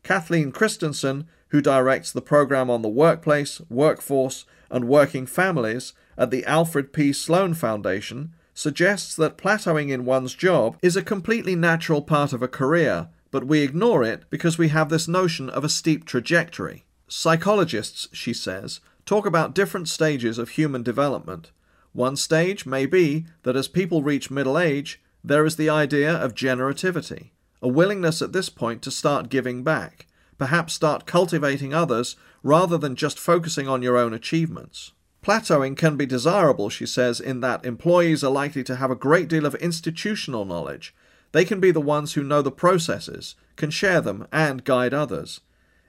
Kathleen 0.03 0.53
Christensen, 0.53 1.29
who 1.49 1.61
directs 1.61 2.12
the 2.12 2.23
program 2.23 2.71
on 2.71 2.81
the 2.81 2.88
workplace, 2.88 3.61
workforce, 3.69 4.47
and 4.71 4.88
working 4.88 5.27
families 5.27 5.93
at 6.17 6.31
the 6.31 6.47
Alfred 6.47 6.95
P. 6.95 7.12
Sloan 7.12 7.53
Foundation, 7.53 8.33
suggests 8.55 9.15
that 9.17 9.37
plateauing 9.37 9.91
in 9.91 10.07
one's 10.07 10.35
job 10.35 10.79
is 10.81 10.97
a 10.97 11.03
completely 11.03 11.55
natural 11.55 12.00
part 12.00 12.33
of 12.33 12.43
a 12.43 12.49
career, 12.49 13.11
but 13.31 13.45
we 13.45 13.61
ignore 13.61 14.03
it 14.03 14.23
because 14.31 14.57
we 14.57 14.69
have 14.69 14.88
this 14.88 15.09
notion 15.09 15.50
of 15.50 15.62
a 15.62 15.69
steep 15.69 16.07
trajectory. 16.07 16.87
Psychologists, 17.07 18.09
she 18.15 18.33
says, 18.33 18.81
talk 19.05 19.27
about 19.27 19.55
different 19.55 19.91
stages 19.91 20.38
of 20.38 20.49
human 20.49 20.83
development. 20.83 21.50
One 21.93 22.17
stage 22.17 22.65
may 22.65 22.87
be 22.87 23.27
that 23.43 23.57
as 23.57 23.69
people 23.69 24.03
reach 24.03 24.31
middle 24.31 24.59
age, 24.59 25.03
there 25.25 25.45
is 25.45 25.57
the 25.57 25.69
idea 25.69 26.13
of 26.13 26.35
generativity, 26.35 27.31
a 27.61 27.69
willingness 27.69 28.23
at 28.23 28.33
this 28.33 28.49
point 28.49 28.83
to 28.83 28.91
start 28.91 29.29
giving 29.29 29.63
back, 29.63 30.07
perhaps 30.39 30.73
start 30.73 31.07
cultivating 31.07 31.75
others 31.75 32.17
rather 32.43 32.79
than 32.79 32.95
just 32.95 33.19
focusing 33.19 33.69
on 33.69 33.83
your 33.83 33.97
own 33.97 34.15
achievements. 34.15 34.93
Plateauing 35.23 35.77
can 35.77 35.97
be 35.97 36.07
desirable, 36.07 36.71
she 36.71 36.87
says, 36.87 37.21
in 37.21 37.41
that 37.41 37.67
employees 37.67 38.23
are 38.23 38.31
likely 38.31 38.63
to 38.65 38.77
have 38.77 38.91
a 38.91 38.97
great 38.97 39.29
deal 39.29 39.45
of 39.45 39.55
institutional 39.57 40.45
knowledge. 40.45 40.95
They 41.33 41.45
can 41.45 41.61
be 41.61 41.71
the 41.71 41.81
ones 41.81 42.15
who 42.15 42.23
know 42.23 42.41
the 42.41 42.51
processes, 42.51 43.35
can 43.57 43.71
share 43.71 44.01
them, 44.01 44.27
and 44.33 44.65
guide 44.65 44.95
others. 44.95 45.41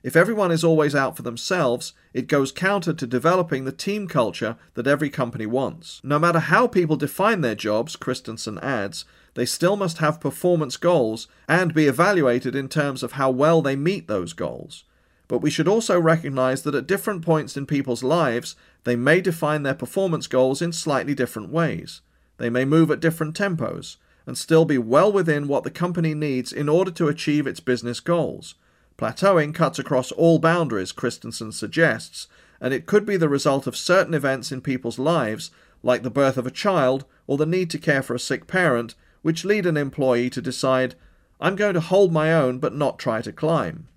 If 0.01 0.15
everyone 0.15 0.51
is 0.51 0.63
always 0.63 0.95
out 0.95 1.17
for 1.17 1.23
themselves, 1.23 1.93
it 2.13 2.27
goes 2.27 2.51
counter 2.51 2.93
to 2.93 3.05
developing 3.05 3.65
the 3.65 3.71
team 3.71 4.07
culture 4.07 4.55
that 4.73 4.87
every 4.87 5.09
company 5.09 5.45
wants. 5.45 5.99
No 6.03 6.17
matter 6.17 6.39
how 6.39 6.67
people 6.67 6.95
define 6.95 7.41
their 7.41 7.55
jobs, 7.55 7.95
Christensen 7.95 8.57
adds, 8.59 9.05
they 9.33 9.45
still 9.45 9.75
must 9.75 9.99
have 9.99 10.19
performance 10.19 10.77
goals 10.77 11.27
and 11.47 11.73
be 11.73 11.87
evaluated 11.87 12.55
in 12.55 12.67
terms 12.67 13.03
of 13.03 13.13
how 13.13 13.29
well 13.29 13.61
they 13.61 13.75
meet 13.75 14.07
those 14.07 14.33
goals. 14.33 14.83
But 15.27 15.39
we 15.39 15.51
should 15.51 15.67
also 15.67 15.99
recognize 15.99 16.63
that 16.63 16.75
at 16.75 16.87
different 16.87 17.23
points 17.23 17.55
in 17.55 17.65
people's 17.65 18.03
lives, 18.03 18.55
they 18.83 18.95
may 18.95 19.21
define 19.21 19.63
their 19.63 19.75
performance 19.75 20.27
goals 20.27 20.61
in 20.61 20.73
slightly 20.73 21.13
different 21.13 21.49
ways. 21.49 22.01
They 22.37 22.49
may 22.49 22.65
move 22.65 22.89
at 22.89 22.99
different 22.99 23.35
tempos 23.37 23.97
and 24.25 24.37
still 24.37 24.65
be 24.65 24.77
well 24.77 25.11
within 25.11 25.47
what 25.47 25.63
the 25.63 25.71
company 25.71 26.13
needs 26.13 26.51
in 26.51 26.67
order 26.69 26.91
to 26.91 27.07
achieve 27.07 27.45
its 27.45 27.59
business 27.59 27.99
goals. 27.99 28.55
Plateauing 28.97 29.53
cuts 29.53 29.79
across 29.79 30.11
all 30.11 30.39
boundaries, 30.39 30.91
Christensen 30.91 31.51
suggests, 31.51 32.27
and 32.59 32.73
it 32.73 32.85
could 32.85 33.05
be 33.05 33.17
the 33.17 33.29
result 33.29 33.65
of 33.67 33.77
certain 33.77 34.13
events 34.13 34.51
in 34.51 34.61
people's 34.61 34.99
lives, 34.99 35.51
like 35.83 36.03
the 36.03 36.09
birth 36.09 36.37
of 36.37 36.45
a 36.45 36.51
child 36.51 37.05
or 37.25 37.37
the 37.37 37.45
need 37.45 37.69
to 37.69 37.77
care 37.77 38.01
for 38.01 38.13
a 38.13 38.19
sick 38.19 38.45
parent, 38.47 38.95
which 39.21 39.45
lead 39.45 39.65
an 39.65 39.77
employee 39.77 40.29
to 40.29 40.41
decide, 40.41 40.95
I'm 41.39 41.55
going 41.55 41.73
to 41.73 41.79
hold 41.79 42.11
my 42.11 42.33
own 42.33 42.59
but 42.59 42.75
not 42.75 42.99
try 42.99 43.21
to 43.21 43.31
climb. 43.31 43.87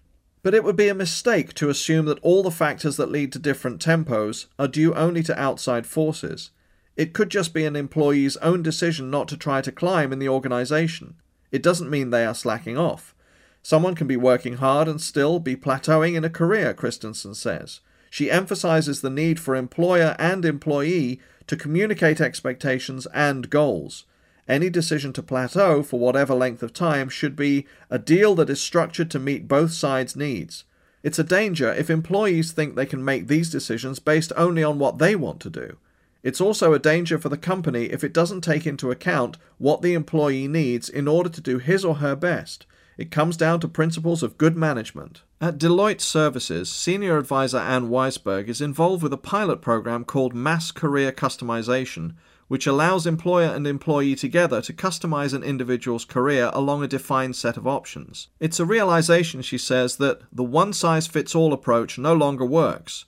But 0.43 0.55
it 0.55 0.64
would 0.64 0.76
be 0.76 0.88
a 0.88 0.95
mistake 0.95 1.55
to 1.55 1.69
assume 1.69 2.07
that 2.07 2.19
all 2.21 2.43
the 2.43 2.50
factors 2.50 2.97
that 2.97 3.11
lead 3.11 3.33
to 3.33 3.38
different 3.38 3.81
tempos 3.81 4.47
are 4.59 4.69
due 4.69 4.93
only 4.95 5.23
to 5.25 5.41
outside 5.41 5.87
forces. 5.87 6.50
It 6.97 7.14
could 7.14 7.31
just 7.31 7.55
be 7.55 7.64
an 7.64 7.76
employee's 7.76 8.37
own 8.38 8.62
decision 8.62 9.11
not 9.11 9.29
to 9.29 9.37
try 9.37 9.61
to 9.62 9.73
climb 9.73 10.12
in 10.12 10.19
the 10.19 10.29
organization. 10.29 11.14
It 11.50 11.62
doesn't 11.62 11.91
mean 11.91 12.11
they 12.11 12.26
are 12.26 12.35
slacking 12.35 12.76
off. 12.76 13.14
Someone 13.62 13.95
can 13.95 14.09
be 14.09 14.17
working 14.17 14.57
hard 14.57 14.88
and 14.88 15.00
still 15.00 15.38
be 15.38 15.55
plateauing 15.55 16.17
in 16.17 16.25
a 16.25 16.31
career, 16.31 16.75
Christensen 16.75 17.35
says. 17.35 17.81
She 18.11 18.31
emphasizes 18.31 19.00
the 19.00 19.11
need 19.11 19.38
for 19.38 19.55
employer 19.55 20.17
and 20.19 20.45
employee 20.45 21.21
to 21.47 21.57
communicate 21.57 22.21
expectations 22.21 23.07
and 23.14 23.49
goals. 23.49 24.05
Any 24.52 24.68
decision 24.68 25.14
to 25.14 25.23
plateau 25.23 25.82
for 25.82 25.99
whatever 25.99 26.35
length 26.35 26.62
of 26.62 26.75
time 26.75 27.09
should 27.09 27.35
be 27.35 27.66
a 27.88 27.99
deal 27.99 28.35
that 28.35 28.50
is 28.50 28.61
structured 28.61 29.11
to 29.12 29.18
meet 29.18 29.49
both 29.49 29.73
sides' 29.73 30.14
needs. 30.14 30.64
It's 31.02 31.18
a 31.18 31.25
danger 31.25 31.73
if 31.73 31.88
employees 31.88 32.52
think 32.52 32.75
they 32.75 32.85
can 32.85 33.02
make 33.02 33.28
these 33.28 33.49
decisions 33.49 33.99
based 33.99 34.30
only 34.37 34.62
on 34.62 34.78
what 34.78 34.99
they 34.99 35.16
want 35.16 35.40
to 35.40 35.49
do. 35.49 35.78
It's 36.23 36.38
also 36.38 36.75
a 36.75 36.78
danger 36.78 37.16
for 37.16 37.30
the 37.30 37.38
company 37.38 37.85
if 37.85 38.04
it 38.04 38.12
doesn't 38.12 38.42
take 38.42 38.66
into 38.66 38.90
account 38.90 39.38
what 39.56 39.80
the 39.80 39.94
employee 39.94 40.49
needs 40.49 40.87
in 40.87 41.09
order 41.09 41.30
to 41.30 41.40
do 41.40 41.56
his 41.56 41.82
or 41.82 41.94
her 41.94 42.14
best. 42.14 42.66
It 42.99 43.11
comes 43.11 43.38
down 43.38 43.61
to 43.61 43.68
principles 43.68 44.23
of 44.23 44.37
good 44.37 44.54
management. 44.54 45.23
At 45.40 45.56
Deloitte 45.56 46.02
Services, 46.02 46.71
senior 46.71 47.16
advisor 47.16 47.56
Anne 47.56 47.88
Weisberg 47.88 48.49
is 48.49 48.61
involved 48.61 49.02
with 49.02 49.14
a 49.14 49.16
pilot 49.16 49.62
program 49.62 50.04
called 50.04 50.35
Mass 50.35 50.71
Career 50.71 51.11
Customization, 51.11 52.16
which 52.52 52.66
allows 52.66 53.06
employer 53.06 53.47
and 53.47 53.66
employee 53.66 54.14
together 54.14 54.61
to 54.61 54.75
customize 54.75 55.32
an 55.32 55.42
individual's 55.42 56.04
career 56.04 56.50
along 56.52 56.85
a 56.85 56.87
defined 56.87 57.35
set 57.35 57.56
of 57.56 57.66
options. 57.66 58.28
It's 58.40 58.61
a 58.61 58.66
realization, 58.66 59.40
she 59.40 59.56
says, 59.56 59.97
that 59.97 60.21
the 60.30 60.44
one 60.44 60.75
size 60.75 61.06
fits 61.06 61.35
all 61.35 61.54
approach 61.54 61.97
no 61.97 62.12
longer 62.12 62.44
works. 62.44 63.06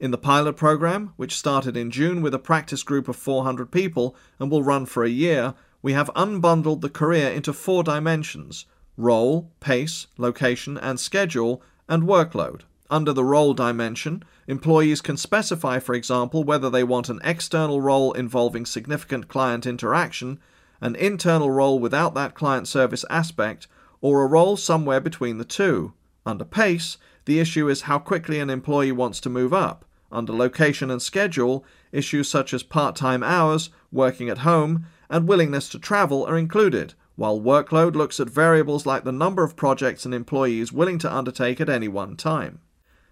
In 0.00 0.12
the 0.12 0.16
pilot 0.16 0.54
program, 0.54 1.12
which 1.16 1.36
started 1.36 1.76
in 1.76 1.90
June 1.90 2.22
with 2.22 2.32
a 2.32 2.38
practice 2.38 2.82
group 2.82 3.06
of 3.06 3.16
400 3.16 3.70
people 3.70 4.16
and 4.38 4.50
will 4.50 4.62
run 4.62 4.86
for 4.86 5.04
a 5.04 5.10
year, 5.10 5.52
we 5.82 5.92
have 5.92 6.10
unbundled 6.16 6.80
the 6.80 6.88
career 6.88 7.28
into 7.28 7.52
four 7.52 7.82
dimensions 7.82 8.64
role, 8.96 9.52
pace, 9.60 10.06
location, 10.16 10.78
and 10.78 10.98
schedule, 10.98 11.60
and 11.86 12.04
workload. 12.04 12.62
Under 12.88 13.12
the 13.12 13.24
role 13.24 13.52
dimension, 13.52 14.22
employees 14.46 15.00
can 15.00 15.16
specify, 15.16 15.80
for 15.80 15.94
example, 15.94 16.44
whether 16.44 16.70
they 16.70 16.84
want 16.84 17.08
an 17.08 17.20
external 17.24 17.80
role 17.80 18.12
involving 18.12 18.64
significant 18.64 19.26
client 19.26 19.66
interaction, 19.66 20.38
an 20.80 20.94
internal 20.94 21.50
role 21.50 21.80
without 21.80 22.14
that 22.14 22.34
client 22.34 22.68
service 22.68 23.04
aspect, 23.10 23.66
or 24.00 24.22
a 24.22 24.28
role 24.28 24.56
somewhere 24.56 25.00
between 25.00 25.38
the 25.38 25.44
two. 25.44 25.94
Under 26.24 26.44
pace, 26.44 26.96
the 27.24 27.40
issue 27.40 27.68
is 27.68 27.82
how 27.82 27.98
quickly 27.98 28.38
an 28.38 28.50
employee 28.50 28.92
wants 28.92 29.20
to 29.20 29.30
move 29.30 29.52
up. 29.52 29.84
Under 30.12 30.32
location 30.32 30.88
and 30.88 31.02
schedule, 31.02 31.64
issues 31.90 32.28
such 32.28 32.54
as 32.54 32.62
part 32.62 32.94
time 32.94 33.24
hours, 33.24 33.70
working 33.90 34.28
at 34.28 34.38
home, 34.38 34.86
and 35.10 35.26
willingness 35.26 35.68
to 35.70 35.80
travel 35.80 36.24
are 36.24 36.38
included, 36.38 36.94
while 37.16 37.40
workload 37.40 37.96
looks 37.96 38.20
at 38.20 38.30
variables 38.30 38.86
like 38.86 39.02
the 39.02 39.10
number 39.10 39.42
of 39.42 39.56
projects 39.56 40.06
an 40.06 40.12
employee 40.12 40.60
is 40.60 40.72
willing 40.72 40.98
to 40.98 41.12
undertake 41.12 41.60
at 41.60 41.68
any 41.68 41.88
one 41.88 42.16
time. 42.16 42.60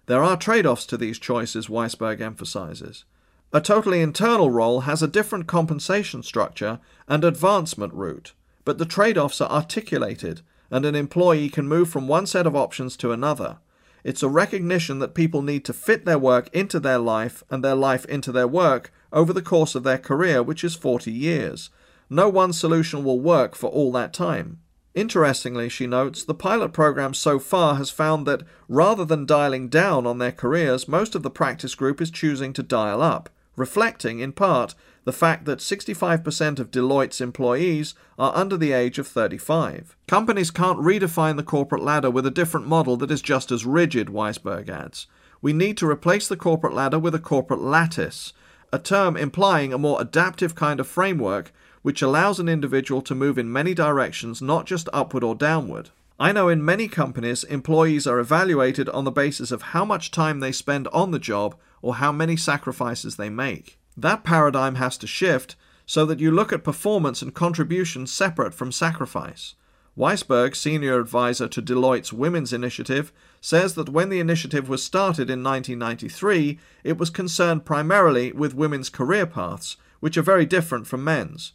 There 0.07 0.23
are 0.23 0.37
trade 0.37 0.65
offs 0.65 0.85
to 0.87 0.97
these 0.97 1.17
choices, 1.17 1.67
Weisberg 1.67 2.21
emphasizes. 2.21 3.05
A 3.51 3.61
totally 3.61 4.01
internal 4.01 4.51
role 4.51 4.81
has 4.81 5.01
a 5.01 5.07
different 5.07 5.47
compensation 5.47 6.21
structure 6.21 6.79
and 7.07 7.23
advancement 7.23 7.93
route, 7.93 8.33
but 8.65 8.77
the 8.77 8.85
trade 8.85 9.17
offs 9.17 9.41
are 9.41 9.49
articulated, 9.49 10.41
and 10.69 10.85
an 10.85 10.95
employee 10.95 11.49
can 11.49 11.67
move 11.67 11.89
from 11.89 12.07
one 12.07 12.27
set 12.27 12.45
of 12.45 12.55
options 12.55 12.97
to 12.97 13.11
another. 13.11 13.57
It's 14.03 14.21
a 14.21 14.29
recognition 14.29 14.99
that 14.99 15.15
people 15.15 15.41
need 15.41 15.65
to 15.65 15.73
fit 15.73 16.05
their 16.05 16.19
work 16.19 16.49
into 16.53 16.79
their 16.79 16.99
life 16.99 17.43
and 17.49 17.63
their 17.63 17.75
life 17.75 18.05
into 18.05 18.31
their 18.31 18.47
work 18.47 18.91
over 19.11 19.33
the 19.33 19.41
course 19.41 19.73
of 19.73 19.83
their 19.83 19.97
career, 19.97 20.43
which 20.43 20.63
is 20.63 20.75
40 20.75 21.11
years. 21.11 21.71
No 22.09 22.29
one 22.29 22.53
solution 22.53 23.03
will 23.03 23.19
work 23.19 23.55
for 23.55 23.71
all 23.71 23.91
that 23.93 24.13
time. 24.13 24.59
Interestingly, 24.95 25.67
she 25.67 25.87
notes, 25.87 26.23
the 26.23 26.33
pilot 26.33 26.71
program 26.71 27.13
so 27.13 27.37
far 27.37 27.75
has 27.75 27.89
found 27.89 28.25
that 28.25 28.43
rather 28.69 29.03
than 29.03 29.25
dialing 29.25 29.67
down 29.67 30.07
on 30.07 30.19
their 30.19 30.31
careers, 30.31 30.87
most 30.87 31.15
of 31.15 31.21
the 31.21 31.29
practice 31.29 31.75
group 31.75 31.99
is 31.99 32.09
choosing 32.09 32.53
to 32.53 32.63
dial 32.63 33.01
up, 33.01 33.29
reflecting, 33.57 34.19
in 34.19 34.31
part, 34.31 34.73
the 35.03 35.11
fact 35.11 35.43
that 35.45 35.59
65% 35.59 36.59
of 36.59 36.71
Deloitte's 36.71 37.19
employees 37.19 37.93
are 38.17 38.35
under 38.35 38.55
the 38.55 38.71
age 38.71 38.97
of 38.97 39.05
35. 39.05 39.97
Companies 40.07 40.49
can't 40.49 40.79
redefine 40.79 41.35
the 41.35 41.43
corporate 41.43 41.83
ladder 41.83 42.09
with 42.09 42.25
a 42.25 42.31
different 42.31 42.65
model 42.65 42.95
that 42.97 43.11
is 43.11 43.21
just 43.21 43.51
as 43.51 43.65
rigid, 43.65 44.07
Weisberg 44.07 44.69
adds. 44.69 45.07
We 45.41 45.51
need 45.51 45.77
to 45.77 45.89
replace 45.89 46.29
the 46.29 46.37
corporate 46.37 46.73
ladder 46.73 46.97
with 46.97 47.13
a 47.13 47.19
corporate 47.19 47.61
lattice, 47.61 48.31
a 48.71 48.79
term 48.79 49.17
implying 49.17 49.73
a 49.73 49.77
more 49.77 50.01
adaptive 50.01 50.55
kind 50.55 50.79
of 50.79 50.87
framework 50.87 51.51
which 51.85 52.01
allows 52.01 52.39
an 52.39 52.49
individual 52.49 52.99
to 52.99 53.13
move 53.13 53.37
in 53.37 53.53
many 53.53 53.71
directions, 53.71 54.41
not 54.41 54.65
just 54.65 54.89
upward 54.91 55.23
or 55.23 55.35
downward. 55.35 55.91
I 56.19 56.31
know 56.31 56.49
in 56.49 56.65
many 56.65 56.87
companies, 56.87 57.43
employees 57.43 58.07
are 58.07 58.17
evaluated 58.17 58.89
on 58.89 59.03
the 59.03 59.11
basis 59.11 59.51
of 59.51 59.61
how 59.61 59.85
much 59.85 60.09
time 60.09 60.39
they 60.39 60.51
spend 60.51 60.87
on 60.87 61.11
the 61.11 61.19
job 61.19 61.55
or 61.83 61.97
how 61.97 62.11
many 62.11 62.37
sacrifices 62.37 63.17
they 63.17 63.29
make. 63.29 63.77
That 63.95 64.23
paradigm 64.23 64.75
has 64.75 64.97
to 64.97 65.05
shift 65.05 65.55
so 65.85 66.07
that 66.07 66.19
you 66.19 66.31
look 66.31 66.51
at 66.51 66.63
performance 66.63 67.21
and 67.21 67.35
contribution 67.35 68.07
separate 68.07 68.55
from 68.55 68.71
sacrifice. 68.71 69.53
Weisberg, 69.95 70.55
senior 70.55 70.99
advisor 70.99 71.47
to 71.49 71.61
Deloitte's 71.61 72.11
Women's 72.11 72.51
Initiative, 72.51 73.13
says 73.41 73.75
that 73.75 73.89
when 73.89 74.09
the 74.09 74.19
initiative 74.19 74.67
was 74.67 74.83
started 74.83 75.29
in 75.29 75.43
1993, 75.43 76.57
it 76.83 76.97
was 76.97 77.11
concerned 77.11 77.63
primarily 77.63 78.31
with 78.31 78.55
women's 78.55 78.89
career 78.89 79.27
paths, 79.27 79.77
which 79.99 80.17
are 80.17 80.23
very 80.23 80.47
different 80.47 80.87
from 80.87 81.03
men's. 81.03 81.53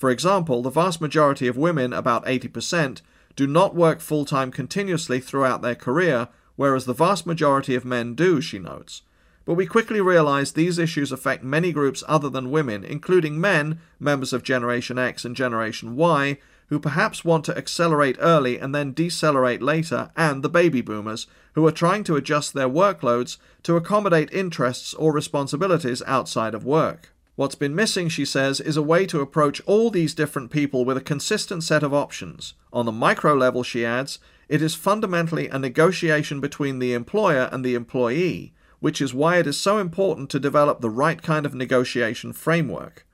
For 0.00 0.08
example, 0.08 0.62
the 0.62 0.70
vast 0.70 1.02
majority 1.02 1.46
of 1.46 1.58
women, 1.58 1.92
about 1.92 2.24
80%, 2.24 3.02
do 3.36 3.46
not 3.46 3.74
work 3.74 4.00
full 4.00 4.24
time 4.24 4.50
continuously 4.50 5.20
throughout 5.20 5.60
their 5.60 5.74
career, 5.74 6.28
whereas 6.56 6.86
the 6.86 6.94
vast 6.94 7.26
majority 7.26 7.74
of 7.74 7.84
men 7.84 8.14
do, 8.14 8.40
she 8.40 8.58
notes. 8.58 9.02
But 9.44 9.56
we 9.56 9.66
quickly 9.66 10.00
realize 10.00 10.52
these 10.52 10.78
issues 10.78 11.12
affect 11.12 11.44
many 11.44 11.70
groups 11.70 12.02
other 12.08 12.30
than 12.30 12.50
women, 12.50 12.82
including 12.82 13.38
men, 13.38 13.78
members 13.98 14.32
of 14.32 14.42
Generation 14.42 14.98
X 14.98 15.26
and 15.26 15.36
Generation 15.36 15.96
Y, 15.96 16.38
who 16.68 16.80
perhaps 16.80 17.22
want 17.22 17.44
to 17.44 17.58
accelerate 17.58 18.16
early 18.20 18.58
and 18.58 18.74
then 18.74 18.94
decelerate 18.94 19.60
later, 19.60 20.10
and 20.16 20.42
the 20.42 20.48
baby 20.48 20.80
boomers, 20.80 21.26
who 21.52 21.66
are 21.66 21.72
trying 21.72 22.04
to 22.04 22.16
adjust 22.16 22.54
their 22.54 22.70
workloads 22.70 23.36
to 23.64 23.76
accommodate 23.76 24.32
interests 24.32 24.94
or 24.94 25.12
responsibilities 25.12 26.02
outside 26.06 26.54
of 26.54 26.64
work. 26.64 27.10
What's 27.40 27.54
been 27.54 27.74
missing, 27.74 28.10
she 28.10 28.26
says, 28.26 28.60
is 28.60 28.76
a 28.76 28.82
way 28.82 29.06
to 29.06 29.22
approach 29.22 29.62
all 29.64 29.88
these 29.88 30.12
different 30.12 30.50
people 30.50 30.84
with 30.84 30.98
a 30.98 31.00
consistent 31.00 31.64
set 31.64 31.82
of 31.82 31.94
options. 31.94 32.52
On 32.70 32.84
the 32.84 32.92
micro 32.92 33.32
level, 33.32 33.62
she 33.62 33.82
adds, 33.82 34.18
it 34.50 34.60
is 34.60 34.74
fundamentally 34.74 35.48
a 35.48 35.58
negotiation 35.58 36.42
between 36.42 36.80
the 36.80 36.92
employer 36.92 37.48
and 37.50 37.64
the 37.64 37.74
employee, 37.74 38.52
which 38.80 39.00
is 39.00 39.14
why 39.14 39.38
it 39.38 39.46
is 39.46 39.58
so 39.58 39.78
important 39.78 40.28
to 40.28 40.38
develop 40.38 40.82
the 40.82 40.90
right 40.90 41.22
kind 41.22 41.46
of 41.46 41.54
negotiation 41.54 42.34
framework. 42.34 43.06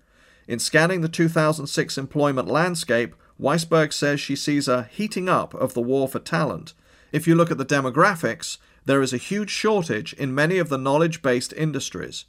In 0.49 0.59
scanning 0.59 1.03
the 1.03 1.09
2006 1.09 1.97
employment 1.97 2.49
landscape, 2.49 3.15
Weisberg 3.41 3.93
says 3.93 4.19
she 4.19 4.35
sees 4.35 4.67
a 4.67 4.89
heating 4.91 5.29
up 5.29 5.55
of 5.55 5.75
the 5.75 5.81
war 5.81 6.09
for 6.09 6.19
talent. 6.19 6.75
If 7.13 7.29
you 7.29 7.37
look 7.37 7.53
at 7.53 7.59
the 7.59 7.65
demographics, 7.65 8.59
there 8.87 9.03
is 9.03 9.13
a 9.13 9.19
huge 9.19 9.51
shortage 9.51 10.15
in 10.15 10.35
many 10.35 10.59
of 10.59 10.69
the 10.69 10.79
knowledge 10.79 11.23
based 11.23 11.53
industries. 11.53 12.25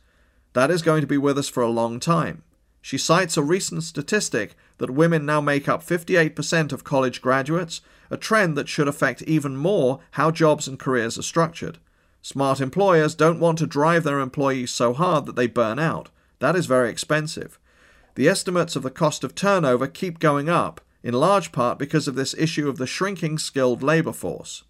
That 0.53 0.71
is 0.71 0.81
going 0.81 1.01
to 1.01 1.07
be 1.07 1.17
with 1.17 1.37
us 1.37 1.49
for 1.49 1.61
a 1.61 1.69
long 1.69 1.99
time. 1.99 2.43
She 2.81 2.97
cites 2.97 3.37
a 3.37 3.43
recent 3.43 3.83
statistic 3.83 4.55
that 4.77 4.89
women 4.89 5.25
now 5.25 5.41
make 5.41 5.67
up 5.67 5.83
58% 5.83 6.71
of 6.71 6.83
college 6.83 7.21
graduates, 7.21 7.81
a 8.09 8.17
trend 8.17 8.57
that 8.57 8.69
should 8.69 8.87
affect 8.87 9.21
even 9.23 9.57
more 9.57 9.99
how 10.11 10.31
jobs 10.31 10.67
and 10.67 10.79
careers 10.79 11.17
are 11.17 11.23
structured. 11.23 11.79
Smart 12.21 12.61
employers 12.61 13.15
don't 13.15 13.39
want 13.39 13.57
to 13.59 13.67
drive 13.67 14.03
their 14.03 14.19
employees 14.19 14.71
so 14.71 14.93
hard 14.93 15.25
that 15.25 15.35
they 15.35 15.47
burn 15.47 15.79
out. 15.79 16.09
That 16.39 16.55
is 16.55 16.65
very 16.65 16.89
expensive. 16.89 17.59
The 18.15 18.27
estimates 18.27 18.75
of 18.75 18.83
the 18.83 18.91
cost 18.91 19.23
of 19.23 19.35
turnover 19.35 19.87
keep 19.87 20.19
going 20.19 20.49
up, 20.49 20.81
in 21.03 21.13
large 21.13 21.51
part 21.51 21.77
because 21.77 22.07
of 22.07 22.15
this 22.15 22.33
issue 22.35 22.67
of 22.67 22.77
the 22.77 22.87
shrinking 22.87 23.37
skilled 23.37 23.83
labour 23.83 24.13
force. 24.13 24.63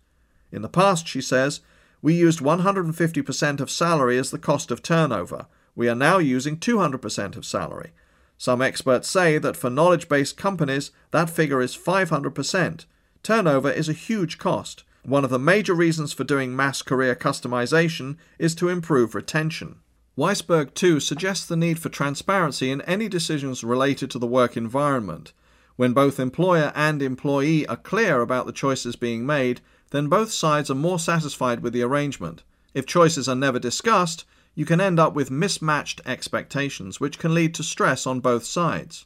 In 0.51 0.61
the 0.61 0.69
past, 0.69 1.07
she 1.07 1.21
says, 1.21 1.61
we 2.01 2.13
used 2.13 2.39
150% 2.39 3.59
of 3.59 3.71
salary 3.71 4.17
as 4.17 4.31
the 4.31 4.37
cost 4.37 4.71
of 4.71 4.83
turnover. 4.83 5.47
We 5.77 5.87
are 5.89 5.95
now 5.95 6.17
using 6.17 6.57
200% 6.57 7.37
of 7.37 7.45
salary. 7.45 7.91
Some 8.35 8.63
experts 8.63 9.07
say 9.07 9.37
that 9.37 9.55
for 9.55 9.69
knowledge 9.69 10.09
based 10.09 10.35
companies, 10.35 10.89
that 11.11 11.29
figure 11.29 11.61
is 11.61 11.77
500%. 11.77 12.85
Turnover 13.21 13.69
is 13.69 13.87
a 13.87 13.93
huge 13.93 14.39
cost. 14.39 14.83
One 15.03 15.23
of 15.23 15.29
the 15.29 15.37
major 15.37 15.75
reasons 15.75 16.13
for 16.13 16.23
doing 16.23 16.55
mass 16.55 16.81
career 16.81 17.15
customization 17.15 18.17
is 18.39 18.55
to 18.55 18.69
improve 18.69 19.13
retention. 19.13 19.75
Weisberg, 20.17 20.73
too, 20.73 20.99
suggests 20.99 21.45
the 21.45 21.55
need 21.55 21.77
for 21.77 21.89
transparency 21.89 22.71
in 22.71 22.81
any 22.81 23.07
decisions 23.07 23.63
related 23.63 24.09
to 24.09 24.17
the 24.17 24.25
work 24.25 24.57
environment. 24.57 25.31
When 25.75 25.93
both 25.93 26.19
employer 26.19 26.71
and 26.73 27.03
employee 27.03 27.67
are 27.67 27.77
clear 27.77 28.21
about 28.21 28.47
the 28.47 28.51
choices 28.51 28.95
being 28.95 29.27
made, 29.27 29.61
then 29.91 30.07
both 30.07 30.31
sides 30.31 30.71
are 30.71 30.75
more 30.75 30.97
satisfied 30.97 31.59
with 31.59 31.73
the 31.73 31.83
arrangement. 31.83 32.41
If 32.73 32.87
choices 32.87 33.29
are 33.29 33.35
never 33.35 33.59
discussed, 33.59 34.25
you 34.57 34.65
can 34.65 34.81
end 34.81 34.99
up 34.99 35.13
with 35.13 35.29
mismatched 35.29 36.01
expectations, 36.03 36.99
which 36.99 37.19
can 37.19 37.35
lead 37.35 37.53
to 37.53 37.61
stress 37.61 38.07
on 38.07 38.19
both 38.19 38.43
sides. 38.43 39.05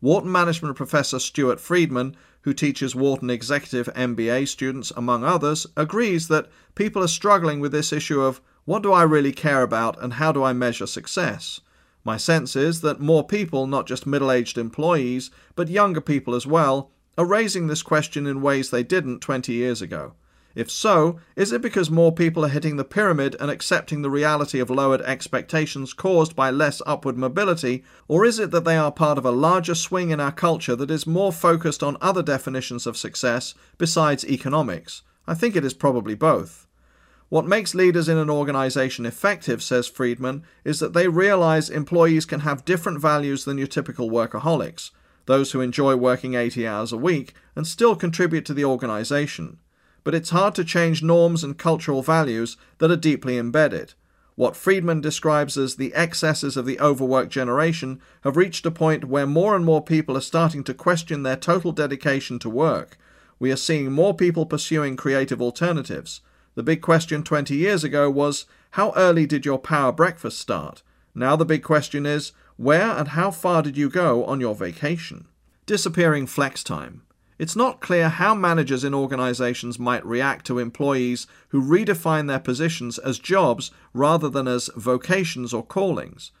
Wharton 0.00 0.32
Management 0.32 0.74
Professor 0.74 1.20
Stewart 1.20 1.60
Friedman, 1.60 2.16
who 2.40 2.52
teaches 2.52 2.92
Wharton 2.92 3.30
Executive 3.30 3.86
MBA 3.94 4.48
students, 4.48 4.90
among 4.96 5.22
others, 5.22 5.64
agrees 5.76 6.26
that 6.26 6.48
people 6.74 7.04
are 7.04 7.08
struggling 7.08 7.60
with 7.60 7.70
this 7.70 7.92
issue 7.92 8.20
of 8.20 8.40
what 8.64 8.82
do 8.82 8.92
I 8.92 9.04
really 9.04 9.30
care 9.30 9.62
about 9.62 9.96
and 10.02 10.14
how 10.14 10.32
do 10.32 10.42
I 10.42 10.52
measure 10.52 10.88
success? 10.88 11.60
My 12.02 12.16
sense 12.16 12.56
is 12.56 12.80
that 12.80 12.98
more 12.98 13.24
people, 13.24 13.68
not 13.68 13.86
just 13.86 14.08
middle 14.08 14.32
aged 14.32 14.58
employees, 14.58 15.30
but 15.54 15.68
younger 15.68 16.00
people 16.00 16.34
as 16.34 16.48
well, 16.48 16.90
are 17.16 17.24
raising 17.24 17.68
this 17.68 17.84
question 17.84 18.26
in 18.26 18.42
ways 18.42 18.70
they 18.70 18.82
didn't 18.82 19.20
20 19.20 19.52
years 19.52 19.80
ago. 19.80 20.14
If 20.54 20.70
so, 20.70 21.20
is 21.36 21.52
it 21.52 21.60
because 21.60 21.90
more 21.90 22.10
people 22.10 22.44
are 22.44 22.48
hitting 22.48 22.76
the 22.76 22.84
pyramid 22.84 23.36
and 23.38 23.50
accepting 23.50 24.02
the 24.02 24.10
reality 24.10 24.58
of 24.60 24.70
lowered 24.70 25.02
expectations 25.02 25.92
caused 25.92 26.34
by 26.34 26.50
less 26.50 26.80
upward 26.86 27.16
mobility, 27.16 27.84
or 28.08 28.24
is 28.24 28.38
it 28.38 28.50
that 28.52 28.64
they 28.64 28.76
are 28.76 28.90
part 28.90 29.18
of 29.18 29.26
a 29.26 29.30
larger 29.30 29.74
swing 29.74 30.10
in 30.10 30.20
our 30.20 30.32
culture 30.32 30.74
that 30.74 30.90
is 30.90 31.06
more 31.06 31.32
focused 31.32 31.82
on 31.82 31.98
other 32.00 32.22
definitions 32.22 32.86
of 32.86 32.96
success 32.96 33.54
besides 33.76 34.24
economics? 34.24 35.02
I 35.26 35.34
think 35.34 35.54
it 35.54 35.64
is 35.64 35.74
probably 35.74 36.14
both. 36.14 36.66
What 37.28 37.46
makes 37.46 37.74
leaders 37.74 38.08
in 38.08 38.16
an 38.16 38.30
organization 38.30 39.04
effective, 39.04 39.62
says 39.62 39.86
Friedman, 39.86 40.44
is 40.64 40.80
that 40.80 40.94
they 40.94 41.08
realize 41.08 41.68
employees 41.68 42.24
can 42.24 42.40
have 42.40 42.64
different 42.64 43.00
values 43.00 43.44
than 43.44 43.58
your 43.58 43.66
typical 43.66 44.08
workaholics, 44.08 44.92
those 45.26 45.52
who 45.52 45.60
enjoy 45.60 45.94
working 45.94 46.34
80 46.34 46.66
hours 46.66 46.90
a 46.90 46.96
week 46.96 47.34
and 47.54 47.66
still 47.66 47.94
contribute 47.94 48.46
to 48.46 48.54
the 48.54 48.64
organization 48.64 49.58
but 50.08 50.14
it's 50.14 50.30
hard 50.30 50.54
to 50.54 50.64
change 50.64 51.02
norms 51.02 51.44
and 51.44 51.58
cultural 51.58 52.02
values 52.02 52.56
that 52.78 52.90
are 52.90 52.96
deeply 52.96 53.36
embedded. 53.36 53.92
What 54.36 54.56
Friedman 54.56 55.02
describes 55.02 55.58
as 55.58 55.76
the 55.76 55.92
excesses 55.92 56.56
of 56.56 56.64
the 56.64 56.80
overworked 56.80 57.30
generation 57.30 58.00
have 58.22 58.38
reached 58.38 58.64
a 58.64 58.70
point 58.70 59.04
where 59.04 59.26
more 59.26 59.54
and 59.54 59.66
more 59.66 59.84
people 59.84 60.16
are 60.16 60.22
starting 60.22 60.64
to 60.64 60.72
question 60.72 61.24
their 61.24 61.36
total 61.36 61.72
dedication 61.72 62.38
to 62.38 62.48
work. 62.48 62.96
We 63.38 63.52
are 63.52 63.56
seeing 63.56 63.92
more 63.92 64.14
people 64.14 64.46
pursuing 64.46 64.96
creative 64.96 65.42
alternatives. 65.42 66.22
The 66.54 66.62
big 66.62 66.80
question 66.80 67.22
20 67.22 67.54
years 67.54 67.84
ago 67.84 68.08
was 68.08 68.46
how 68.70 68.94
early 68.96 69.26
did 69.26 69.44
your 69.44 69.58
power 69.58 69.92
breakfast 69.92 70.38
start? 70.38 70.82
Now 71.14 71.36
the 71.36 71.44
big 71.44 71.62
question 71.62 72.06
is 72.06 72.32
where 72.56 72.92
and 72.92 73.08
how 73.08 73.30
far 73.30 73.60
did 73.60 73.76
you 73.76 73.90
go 73.90 74.24
on 74.24 74.40
your 74.40 74.54
vacation? 74.54 75.26
Disappearing 75.66 76.26
flex 76.26 76.64
time. 76.64 77.02
It's 77.38 77.54
not 77.54 77.80
clear 77.80 78.08
how 78.08 78.34
managers 78.34 78.82
in 78.82 78.94
organizations 78.94 79.78
might 79.78 80.04
react 80.04 80.46
to 80.46 80.58
employees 80.58 81.26
who 81.48 81.62
redefine 81.62 82.26
their 82.26 82.40
positions 82.40 82.98
as 82.98 83.18
jobs 83.18 83.70
rather 83.94 84.28
than 84.28 84.48
as 84.48 84.70
vocations 84.76 85.54
or 85.54 85.64
callings. 85.64 86.32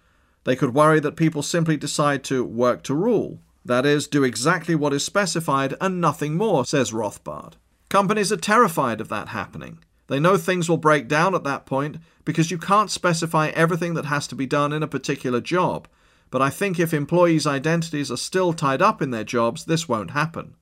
They 0.44 0.56
could 0.56 0.74
worry 0.74 0.98
that 1.00 1.16
people 1.16 1.42
simply 1.42 1.76
decide 1.76 2.24
to 2.24 2.44
work 2.44 2.82
to 2.84 2.94
rule, 2.94 3.40
that 3.68 3.84
is, 3.84 4.06
do 4.06 4.24
exactly 4.24 4.74
what 4.74 4.94
is 4.94 5.04
specified 5.04 5.74
and 5.80 6.00
nothing 6.00 6.36
more, 6.36 6.64
says 6.64 6.90
Rothbard. 6.90 7.54
Companies 7.90 8.32
are 8.32 8.38
terrified 8.38 9.00
of 9.00 9.08
that 9.10 9.28
happening. 9.28 9.78
They 10.06 10.18
know 10.18 10.38
things 10.38 10.70
will 10.70 10.78
break 10.78 11.06
down 11.06 11.34
at 11.34 11.44
that 11.44 11.66
point 11.66 11.98
because 12.24 12.50
you 12.50 12.56
can't 12.56 12.90
specify 12.90 13.48
everything 13.48 13.92
that 13.94 14.06
has 14.06 14.26
to 14.28 14.34
be 14.34 14.46
done 14.46 14.72
in 14.72 14.82
a 14.82 14.88
particular 14.88 15.42
job. 15.42 15.86
But 16.30 16.40
I 16.40 16.48
think 16.48 16.80
if 16.80 16.94
employees' 16.94 17.46
identities 17.46 18.10
are 18.10 18.16
still 18.16 18.54
tied 18.54 18.80
up 18.80 19.02
in 19.02 19.10
their 19.10 19.24
jobs, 19.24 19.66
this 19.66 19.86
won't 19.86 20.12
happen. 20.12 20.54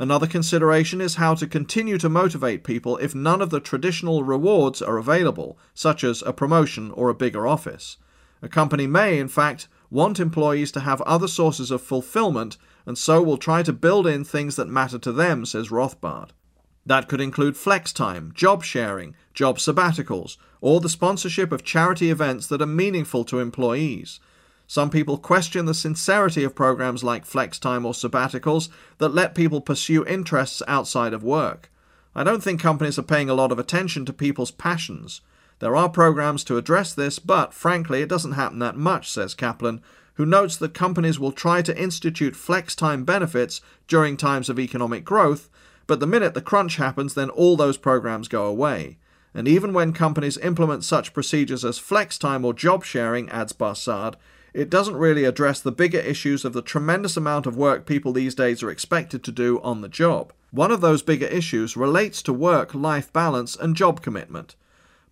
Another 0.00 0.26
consideration 0.26 1.02
is 1.02 1.16
how 1.16 1.34
to 1.34 1.46
continue 1.46 1.98
to 1.98 2.08
motivate 2.08 2.64
people 2.64 2.96
if 2.96 3.14
none 3.14 3.42
of 3.42 3.50
the 3.50 3.60
traditional 3.60 4.24
rewards 4.24 4.80
are 4.80 4.96
available, 4.96 5.58
such 5.74 6.02
as 6.02 6.22
a 6.22 6.32
promotion 6.32 6.90
or 6.92 7.10
a 7.10 7.14
bigger 7.14 7.46
office. 7.46 7.98
A 8.40 8.48
company 8.48 8.86
may, 8.86 9.18
in 9.18 9.28
fact, 9.28 9.68
want 9.90 10.18
employees 10.18 10.72
to 10.72 10.80
have 10.80 11.02
other 11.02 11.28
sources 11.28 11.70
of 11.70 11.82
fulfillment 11.82 12.56
and 12.86 12.96
so 12.96 13.22
will 13.22 13.36
try 13.36 13.62
to 13.62 13.74
build 13.74 14.06
in 14.06 14.24
things 14.24 14.56
that 14.56 14.68
matter 14.68 14.98
to 14.98 15.12
them, 15.12 15.44
says 15.44 15.68
Rothbard. 15.68 16.30
That 16.86 17.06
could 17.06 17.20
include 17.20 17.58
flex 17.58 17.92
time, 17.92 18.32
job 18.34 18.64
sharing, 18.64 19.14
job 19.34 19.58
sabbaticals, 19.58 20.38
or 20.62 20.80
the 20.80 20.88
sponsorship 20.88 21.52
of 21.52 21.62
charity 21.62 22.10
events 22.10 22.46
that 22.46 22.62
are 22.62 22.66
meaningful 22.66 23.22
to 23.24 23.38
employees. 23.38 24.18
Some 24.70 24.88
people 24.88 25.18
question 25.18 25.64
the 25.64 25.74
sincerity 25.74 26.44
of 26.44 26.54
programs 26.54 27.02
like 27.02 27.26
flex 27.26 27.58
time 27.58 27.84
or 27.84 27.92
sabbaticals 27.92 28.68
that 28.98 29.12
let 29.12 29.34
people 29.34 29.60
pursue 29.60 30.06
interests 30.06 30.62
outside 30.68 31.12
of 31.12 31.24
work. 31.24 31.72
I 32.14 32.22
don't 32.22 32.40
think 32.40 32.60
companies 32.60 32.96
are 32.96 33.02
paying 33.02 33.28
a 33.28 33.34
lot 33.34 33.50
of 33.50 33.58
attention 33.58 34.04
to 34.04 34.12
people's 34.12 34.52
passions. 34.52 35.22
There 35.58 35.74
are 35.74 35.88
programs 35.88 36.44
to 36.44 36.56
address 36.56 36.94
this, 36.94 37.18
but 37.18 37.52
frankly, 37.52 38.00
it 38.00 38.08
doesn't 38.08 38.34
happen 38.38 38.60
that 38.60 38.76
much, 38.76 39.10
says 39.10 39.34
Kaplan, 39.34 39.82
who 40.14 40.24
notes 40.24 40.56
that 40.58 40.72
companies 40.72 41.18
will 41.18 41.32
try 41.32 41.62
to 41.62 41.76
institute 41.76 42.36
flex 42.36 42.76
time 42.76 43.04
benefits 43.04 43.60
during 43.88 44.16
times 44.16 44.48
of 44.48 44.60
economic 44.60 45.04
growth, 45.04 45.50
but 45.88 45.98
the 45.98 46.06
minute 46.06 46.34
the 46.34 46.40
crunch 46.40 46.76
happens, 46.76 47.14
then 47.14 47.30
all 47.30 47.56
those 47.56 47.76
programs 47.76 48.28
go 48.28 48.46
away. 48.46 48.98
And 49.34 49.48
even 49.48 49.72
when 49.72 49.92
companies 49.92 50.38
implement 50.38 50.84
such 50.84 51.12
procedures 51.12 51.64
as 51.64 51.80
flex 51.80 52.16
time 52.16 52.44
or 52.44 52.54
job 52.54 52.84
sharing, 52.84 53.28
adds 53.30 53.52
Barsade, 53.52 54.14
it 54.52 54.70
doesn't 54.70 54.96
really 54.96 55.24
address 55.24 55.60
the 55.60 55.72
bigger 55.72 55.98
issues 55.98 56.44
of 56.44 56.52
the 56.52 56.62
tremendous 56.62 57.16
amount 57.16 57.46
of 57.46 57.56
work 57.56 57.86
people 57.86 58.12
these 58.12 58.34
days 58.34 58.62
are 58.62 58.70
expected 58.70 59.22
to 59.24 59.32
do 59.32 59.60
on 59.62 59.80
the 59.80 59.88
job. 59.88 60.32
One 60.50 60.70
of 60.70 60.80
those 60.80 61.02
bigger 61.02 61.26
issues 61.26 61.76
relates 61.76 62.22
to 62.22 62.32
work 62.32 62.74
life 62.74 63.12
balance 63.12 63.54
and 63.54 63.76
job 63.76 64.02
commitment. 64.02 64.56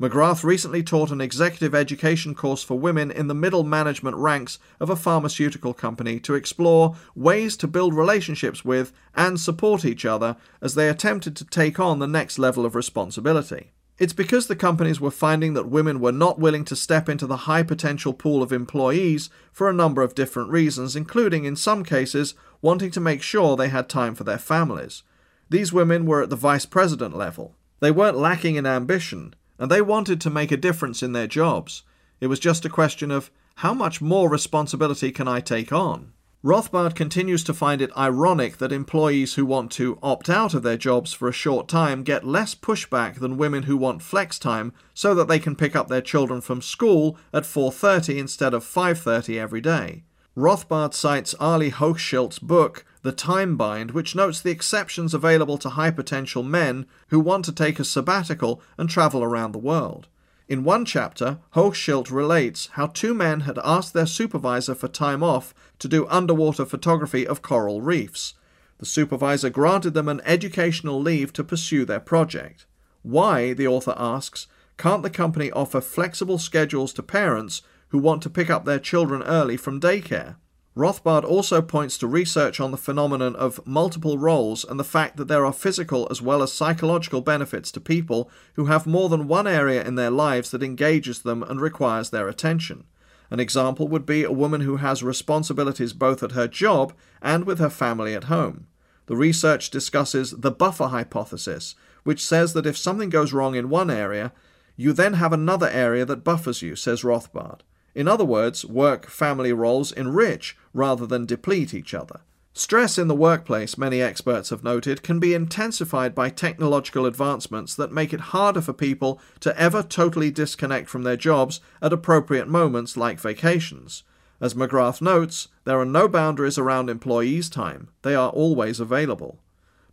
McGrath 0.01 0.44
recently 0.44 0.85
taught 0.85 1.11
an 1.11 1.20
executive 1.20 1.74
education 1.74 2.33
course 2.33 2.62
for 2.62 2.79
women 2.79 3.11
in 3.11 3.27
the 3.27 3.35
middle 3.35 3.64
management 3.64 4.16
ranks 4.16 4.61
of 4.79 4.90
a 4.90 4.96
pharmaceutical 4.96 5.74
company 5.74 6.20
to 6.20 6.35
explore 6.35 6.94
ways 7.16 7.57
to 7.57 7.66
build 7.66 7.94
relationships 7.94 8.64
with 8.64 8.92
and 9.16 9.40
support 9.40 9.85
each 9.85 10.05
other 10.05 10.37
as 10.62 10.77
they 10.77 10.88
attempted 10.88 11.35
to 11.35 11.44
take 11.44 11.81
on 11.81 11.98
the 11.98 12.07
next 12.07 12.38
level 12.38 12.64
of 12.64 12.77
responsibility. 12.77 13.72
It's 13.99 14.13
because 14.13 14.47
the 14.47 14.55
companies 14.55 15.01
were 15.01 15.11
finding 15.11 15.55
that 15.55 15.69
women 15.69 15.99
were 15.99 16.13
not 16.13 16.39
willing 16.39 16.65
to 16.67 16.77
step 16.77 17.09
into 17.09 17.27
the 17.27 17.49
high 17.49 17.65
potential 17.65 18.13
pool 18.13 18.45
of 18.45 18.53
employees 18.53 19.29
for 19.53 19.69
a 19.69 19.75
number 19.75 20.03
of 20.03 20.15
different 20.15 20.51
reasons, 20.51 20.95
including, 20.95 21.45
in 21.45 21.57
some 21.57 21.83
cases, 21.83 22.35
wanting 22.63 22.93
to 22.93 23.01
make 23.01 23.23
sure 23.23 23.57
they 23.57 23.69
had 23.69 23.89
time 23.89 24.15
for 24.15 24.23
their 24.23 24.39
families. 24.39 25.03
These 25.51 25.73
women 25.73 26.07
were 26.07 26.23
at 26.23 26.31
the 26.31 26.37
vice 26.37 26.65
president 26.65 27.17
level. 27.17 27.57
They 27.81 27.91
weren't 27.91 28.17
lacking 28.17 28.55
in 28.55 28.67
ambition, 28.67 29.35
and 29.59 29.69
they 29.69 29.83
wanted 29.83 30.21
to 30.21 30.31
make 30.31 30.53
a 30.53 30.57
difference 30.57 31.03
in 31.03 31.13
their 31.13 31.27
jobs. 31.27 31.83
It 32.21 32.29
was 32.29 32.39
just 32.39 32.65
a 32.65 32.71
question 32.71 33.11
of 33.11 33.33
how 33.57 33.75
much 33.75 34.01
more 34.01 34.29
responsibility 34.29 35.11
can 35.11 35.27
I 35.27 35.41
take 35.41 35.73
on? 35.73 36.13
Rothbard 36.44 36.94
continues 36.94 37.42
to 37.42 37.53
find 37.53 37.83
it 37.83 37.90
ironic 37.96 38.59
that 38.59 38.70
employees 38.70 39.35
who 39.35 39.44
want 39.44 39.72
to 39.72 39.98
opt 40.05 40.31
out 40.31 40.55
of 40.55 40.62
their 40.62 40.77
jobs 40.77 41.12
for 41.12 41.29
a 41.29 41.33
short 41.33 41.66
time 41.66 42.05
get 42.05 42.24
less 42.24 42.55
pushback 42.55 43.18
than 43.18 43.37
women 43.37 43.64
who 43.64 43.77
want 43.77 44.03
flex 44.03 44.38
time 44.38 44.72
so 44.94 45.16
that 45.16 45.27
they 45.27 45.40
can 45.40 45.57
pick 45.57 45.74
up 45.74 45.88
their 45.88 46.01
children 46.01 46.40
from 46.40 46.62
school 46.62 47.16
at 47.33 47.42
4:30 47.42 48.18
instead 48.18 48.55
of 48.55 48.62
5:30 48.62 49.37
every 49.37 49.61
day. 49.61 50.05
Rothbard 50.37 50.94
cites 50.94 51.35
Arlie 51.40 51.72
Hochschild's 51.72 52.38
book, 52.38 52.85
The 53.03 53.11
Time 53.11 53.57
Bind, 53.57 53.90
which 53.90 54.14
notes 54.14 54.40
the 54.40 54.53
exceptions 54.53 55.12
available 55.14 55.59
to 55.59 55.70
high 55.70 55.90
potential 55.90 56.44
men 56.44 56.87
who 57.09 57.18
want 57.18 57.46
to 57.46 57.53
take 57.53 57.81
a 57.81 57.85
sabbatical 57.85 58.62
and 58.77 58.88
travel 58.88 59.24
around 59.24 59.51
the 59.51 59.59
world. 59.59 60.07
In 60.49 60.65
one 60.65 60.87
chapter, 60.87 61.41
Hochschild 61.55 62.11
relates 62.11 62.71
how 62.73 62.87
two 62.87 63.13
men 63.13 63.41
had 63.41 63.59
asked 63.63 63.93
their 63.93 64.07
supervisor 64.07 64.75
for 64.75 64.89
time 64.89 65.23
off 65.23 65.55
to 65.79 65.89
do 65.89 66.07
underwater 66.09 66.65
photography 66.65 67.27
of 67.27 67.43
coral 67.43 67.83
reefs. 67.83 68.33
The 68.79 68.87
supervisor 68.87 69.51
granted 69.51 69.93
them 69.93 70.09
an 70.09 70.23
educational 70.25 71.03
leave 71.03 71.35
to 71.35 71.45
pursue 71.45 71.85
their 71.85 72.01
project. 72.01 72.65
Why, 73.03 73.53
the 73.53 73.67
author 73.67 73.95
asks, 73.99 74.47
can't 74.79 75.03
the 75.03 75.11
company 75.11 75.51
offer 75.51 75.83
flexible 75.83 76.39
schedules 76.39 76.95
to 76.95 77.03
parents 77.03 77.61
who 77.89 77.99
want 77.99 78.23
to 78.23 78.31
pick 78.31 78.49
up 78.49 78.65
their 78.65 78.79
children 78.79 79.23
early 79.25 79.59
from 79.59 79.81
daycare? 79.81 80.37
Rothbard 80.79 81.25
also 81.25 81.61
points 81.61 81.99
to 81.99 82.07
research 82.07 82.61
on 82.61 82.71
the 82.71 82.77
phenomenon 82.77 83.35
of 83.35 83.67
multiple 83.67 84.17
roles 84.17 84.64
and 84.64 84.79
the 84.79 84.85
fact 84.85 85.17
that 85.17 85.27
there 85.27 85.45
are 85.45 85.53
physical 85.53 86.07
as 86.09 86.23
well 86.23 86.41
as 86.41 86.53
psychological 86.53 87.21
benefits 87.21 87.73
to 87.73 87.81
people 87.81 88.31
who 88.55 88.67
have 88.67 88.87
more 88.87 89.09
than 89.09 89.27
one 89.27 89.49
area 89.49 89.85
in 89.85 89.97
their 89.97 90.12
lives 90.12 90.53
that 90.53 90.62
engages 90.62 91.23
them 91.23 91.43
and 91.43 91.61
requires 91.61 92.11
their 92.11 92.29
attention. 92.29 92.85
An 93.29 93.41
example 93.41 93.88
would 93.88 94.07
be 94.07 94.23
a 94.23 94.31
woman 94.31 94.61
who 94.61 94.77
has 94.77 95.03
responsibilities 95.03 95.93
both 95.93 96.23
at 96.23 96.33
her 96.33 96.47
job 96.47 96.93
and 97.21 97.45
with 97.45 97.59
her 97.59 97.71
family 97.71 98.14
at 98.14 98.25
home. 98.25 98.69
The 99.07 99.17
research 99.17 99.71
discusses 99.71 100.31
the 100.31 100.53
buffer 100.53 100.87
hypothesis, 100.87 101.75
which 102.05 102.25
says 102.25 102.53
that 102.53 102.67
if 102.67 102.79
something 102.79 103.11
goes 103.11 103.33
wrong 103.33 103.57
in 103.57 103.69
one 103.69 103.91
area, 103.91 104.33
you 104.77 104.93
then 104.93 105.14
have 105.14 105.33
another 105.33 105.69
area 105.69 106.05
that 106.05 106.23
buffers 106.23 106.62
you, 106.62 106.77
says 106.77 107.03
Rothbard. 107.03 107.62
In 107.99 108.07
other 108.07 108.25
words, 108.25 108.64
work 108.64 109.09
family 109.09 109.53
roles 109.53 109.91
enrich 109.91 110.57
rather 110.79 111.07
than 111.07 111.27
deplete 111.27 111.75
each 111.75 111.93
other. 111.93 112.21
Stress 112.55 112.99
in 112.99 113.07
the 113.07 113.14
workplace, 113.14 113.79
many 113.79 114.01
experts 114.01 114.51
have 114.51 114.64
noted, 114.64 115.03
can 115.03 115.21
be 115.21 115.35
intensified 115.35 116.14
by 116.14 116.29
technological 116.29 117.07
advancements 117.07 117.75
that 117.75 117.93
make 117.93 118.12
it 118.12 118.33
harder 118.33 118.61
for 118.61 118.73
people 118.73 119.21
to 119.41 119.57
ever 119.61 119.83
totally 119.83 120.31
disconnect 120.31 120.88
from 120.88 121.03
their 121.03 121.17
jobs 121.17 121.61
at 121.81 121.93
appropriate 121.93 122.49
moments 122.49 122.97
like 122.97 123.21
vacations. 123.21 124.03
As 124.41 124.55
McGrath 124.55 125.01
notes, 125.01 125.49
there 125.64 125.79
are 125.79 125.85
no 125.85 126.09
boundaries 126.09 126.59
around 126.59 126.88
employees' 126.88 127.51
time, 127.51 127.88
they 128.03 128.14
are 128.14 128.31
always 128.31 128.81
available. 128.81 129.38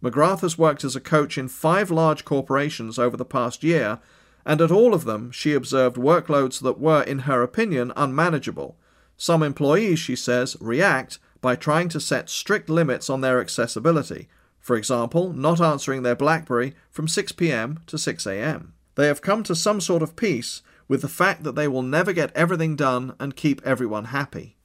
McGrath 0.02 0.42
has 0.42 0.58
worked 0.58 0.84
as 0.84 0.96
a 0.96 1.02
coach 1.02 1.38
in 1.38 1.48
five 1.48 1.92
large 1.92 2.26
corporations 2.26 2.98
over 2.98 3.18
the 3.18 3.26
past 3.26 3.64
year 3.64 4.00
and 4.46 4.62
at 4.62 4.72
all 4.72 4.94
of 4.94 5.06
them 5.06 5.32
she 5.32 5.54
observed 5.54 5.98
workloads 5.98 6.62
that 6.62 6.80
were, 6.80 7.02
in 7.02 7.20
her 7.20 7.42
opinion, 7.42 7.92
unmanageable. 7.96 8.78
Some 9.18 9.44
employees, 9.44 10.00
she 10.00 10.16
says, 10.16 10.58
react 10.60 11.20
by 11.42 11.56
trying 11.56 11.90
to 11.90 12.00
set 12.00 12.30
strict 12.30 12.70
limits 12.70 13.10
on 13.10 13.22
their 13.22 13.40
accessibility, 13.40 14.28
for 14.60 14.76
example, 14.76 15.32
not 15.32 15.62
answering 15.62 16.04
their 16.04 16.16
Blackberry 16.16 16.76
from 16.90 17.08
6 17.08 17.32
pm 17.34 17.80
to 17.88 17.98
6 17.98 18.28
am. 18.28 18.74
They 18.96 19.08
have 19.08 19.22
come 19.22 19.44
to 19.44 19.56
some 19.56 19.80
sort 19.80 20.02
of 20.02 20.16
peace 20.16 20.64
with 20.88 21.02
the 21.02 21.08
fact 21.08 21.44
that 21.44 21.56
they 21.56 21.68
will 21.68 21.84
never 21.84 22.14
get 22.14 22.36
everything 22.36 22.76
done 22.76 23.16
and 23.20 23.36
keep 23.36 23.62
everyone 23.64 24.06
happy. 24.06 24.58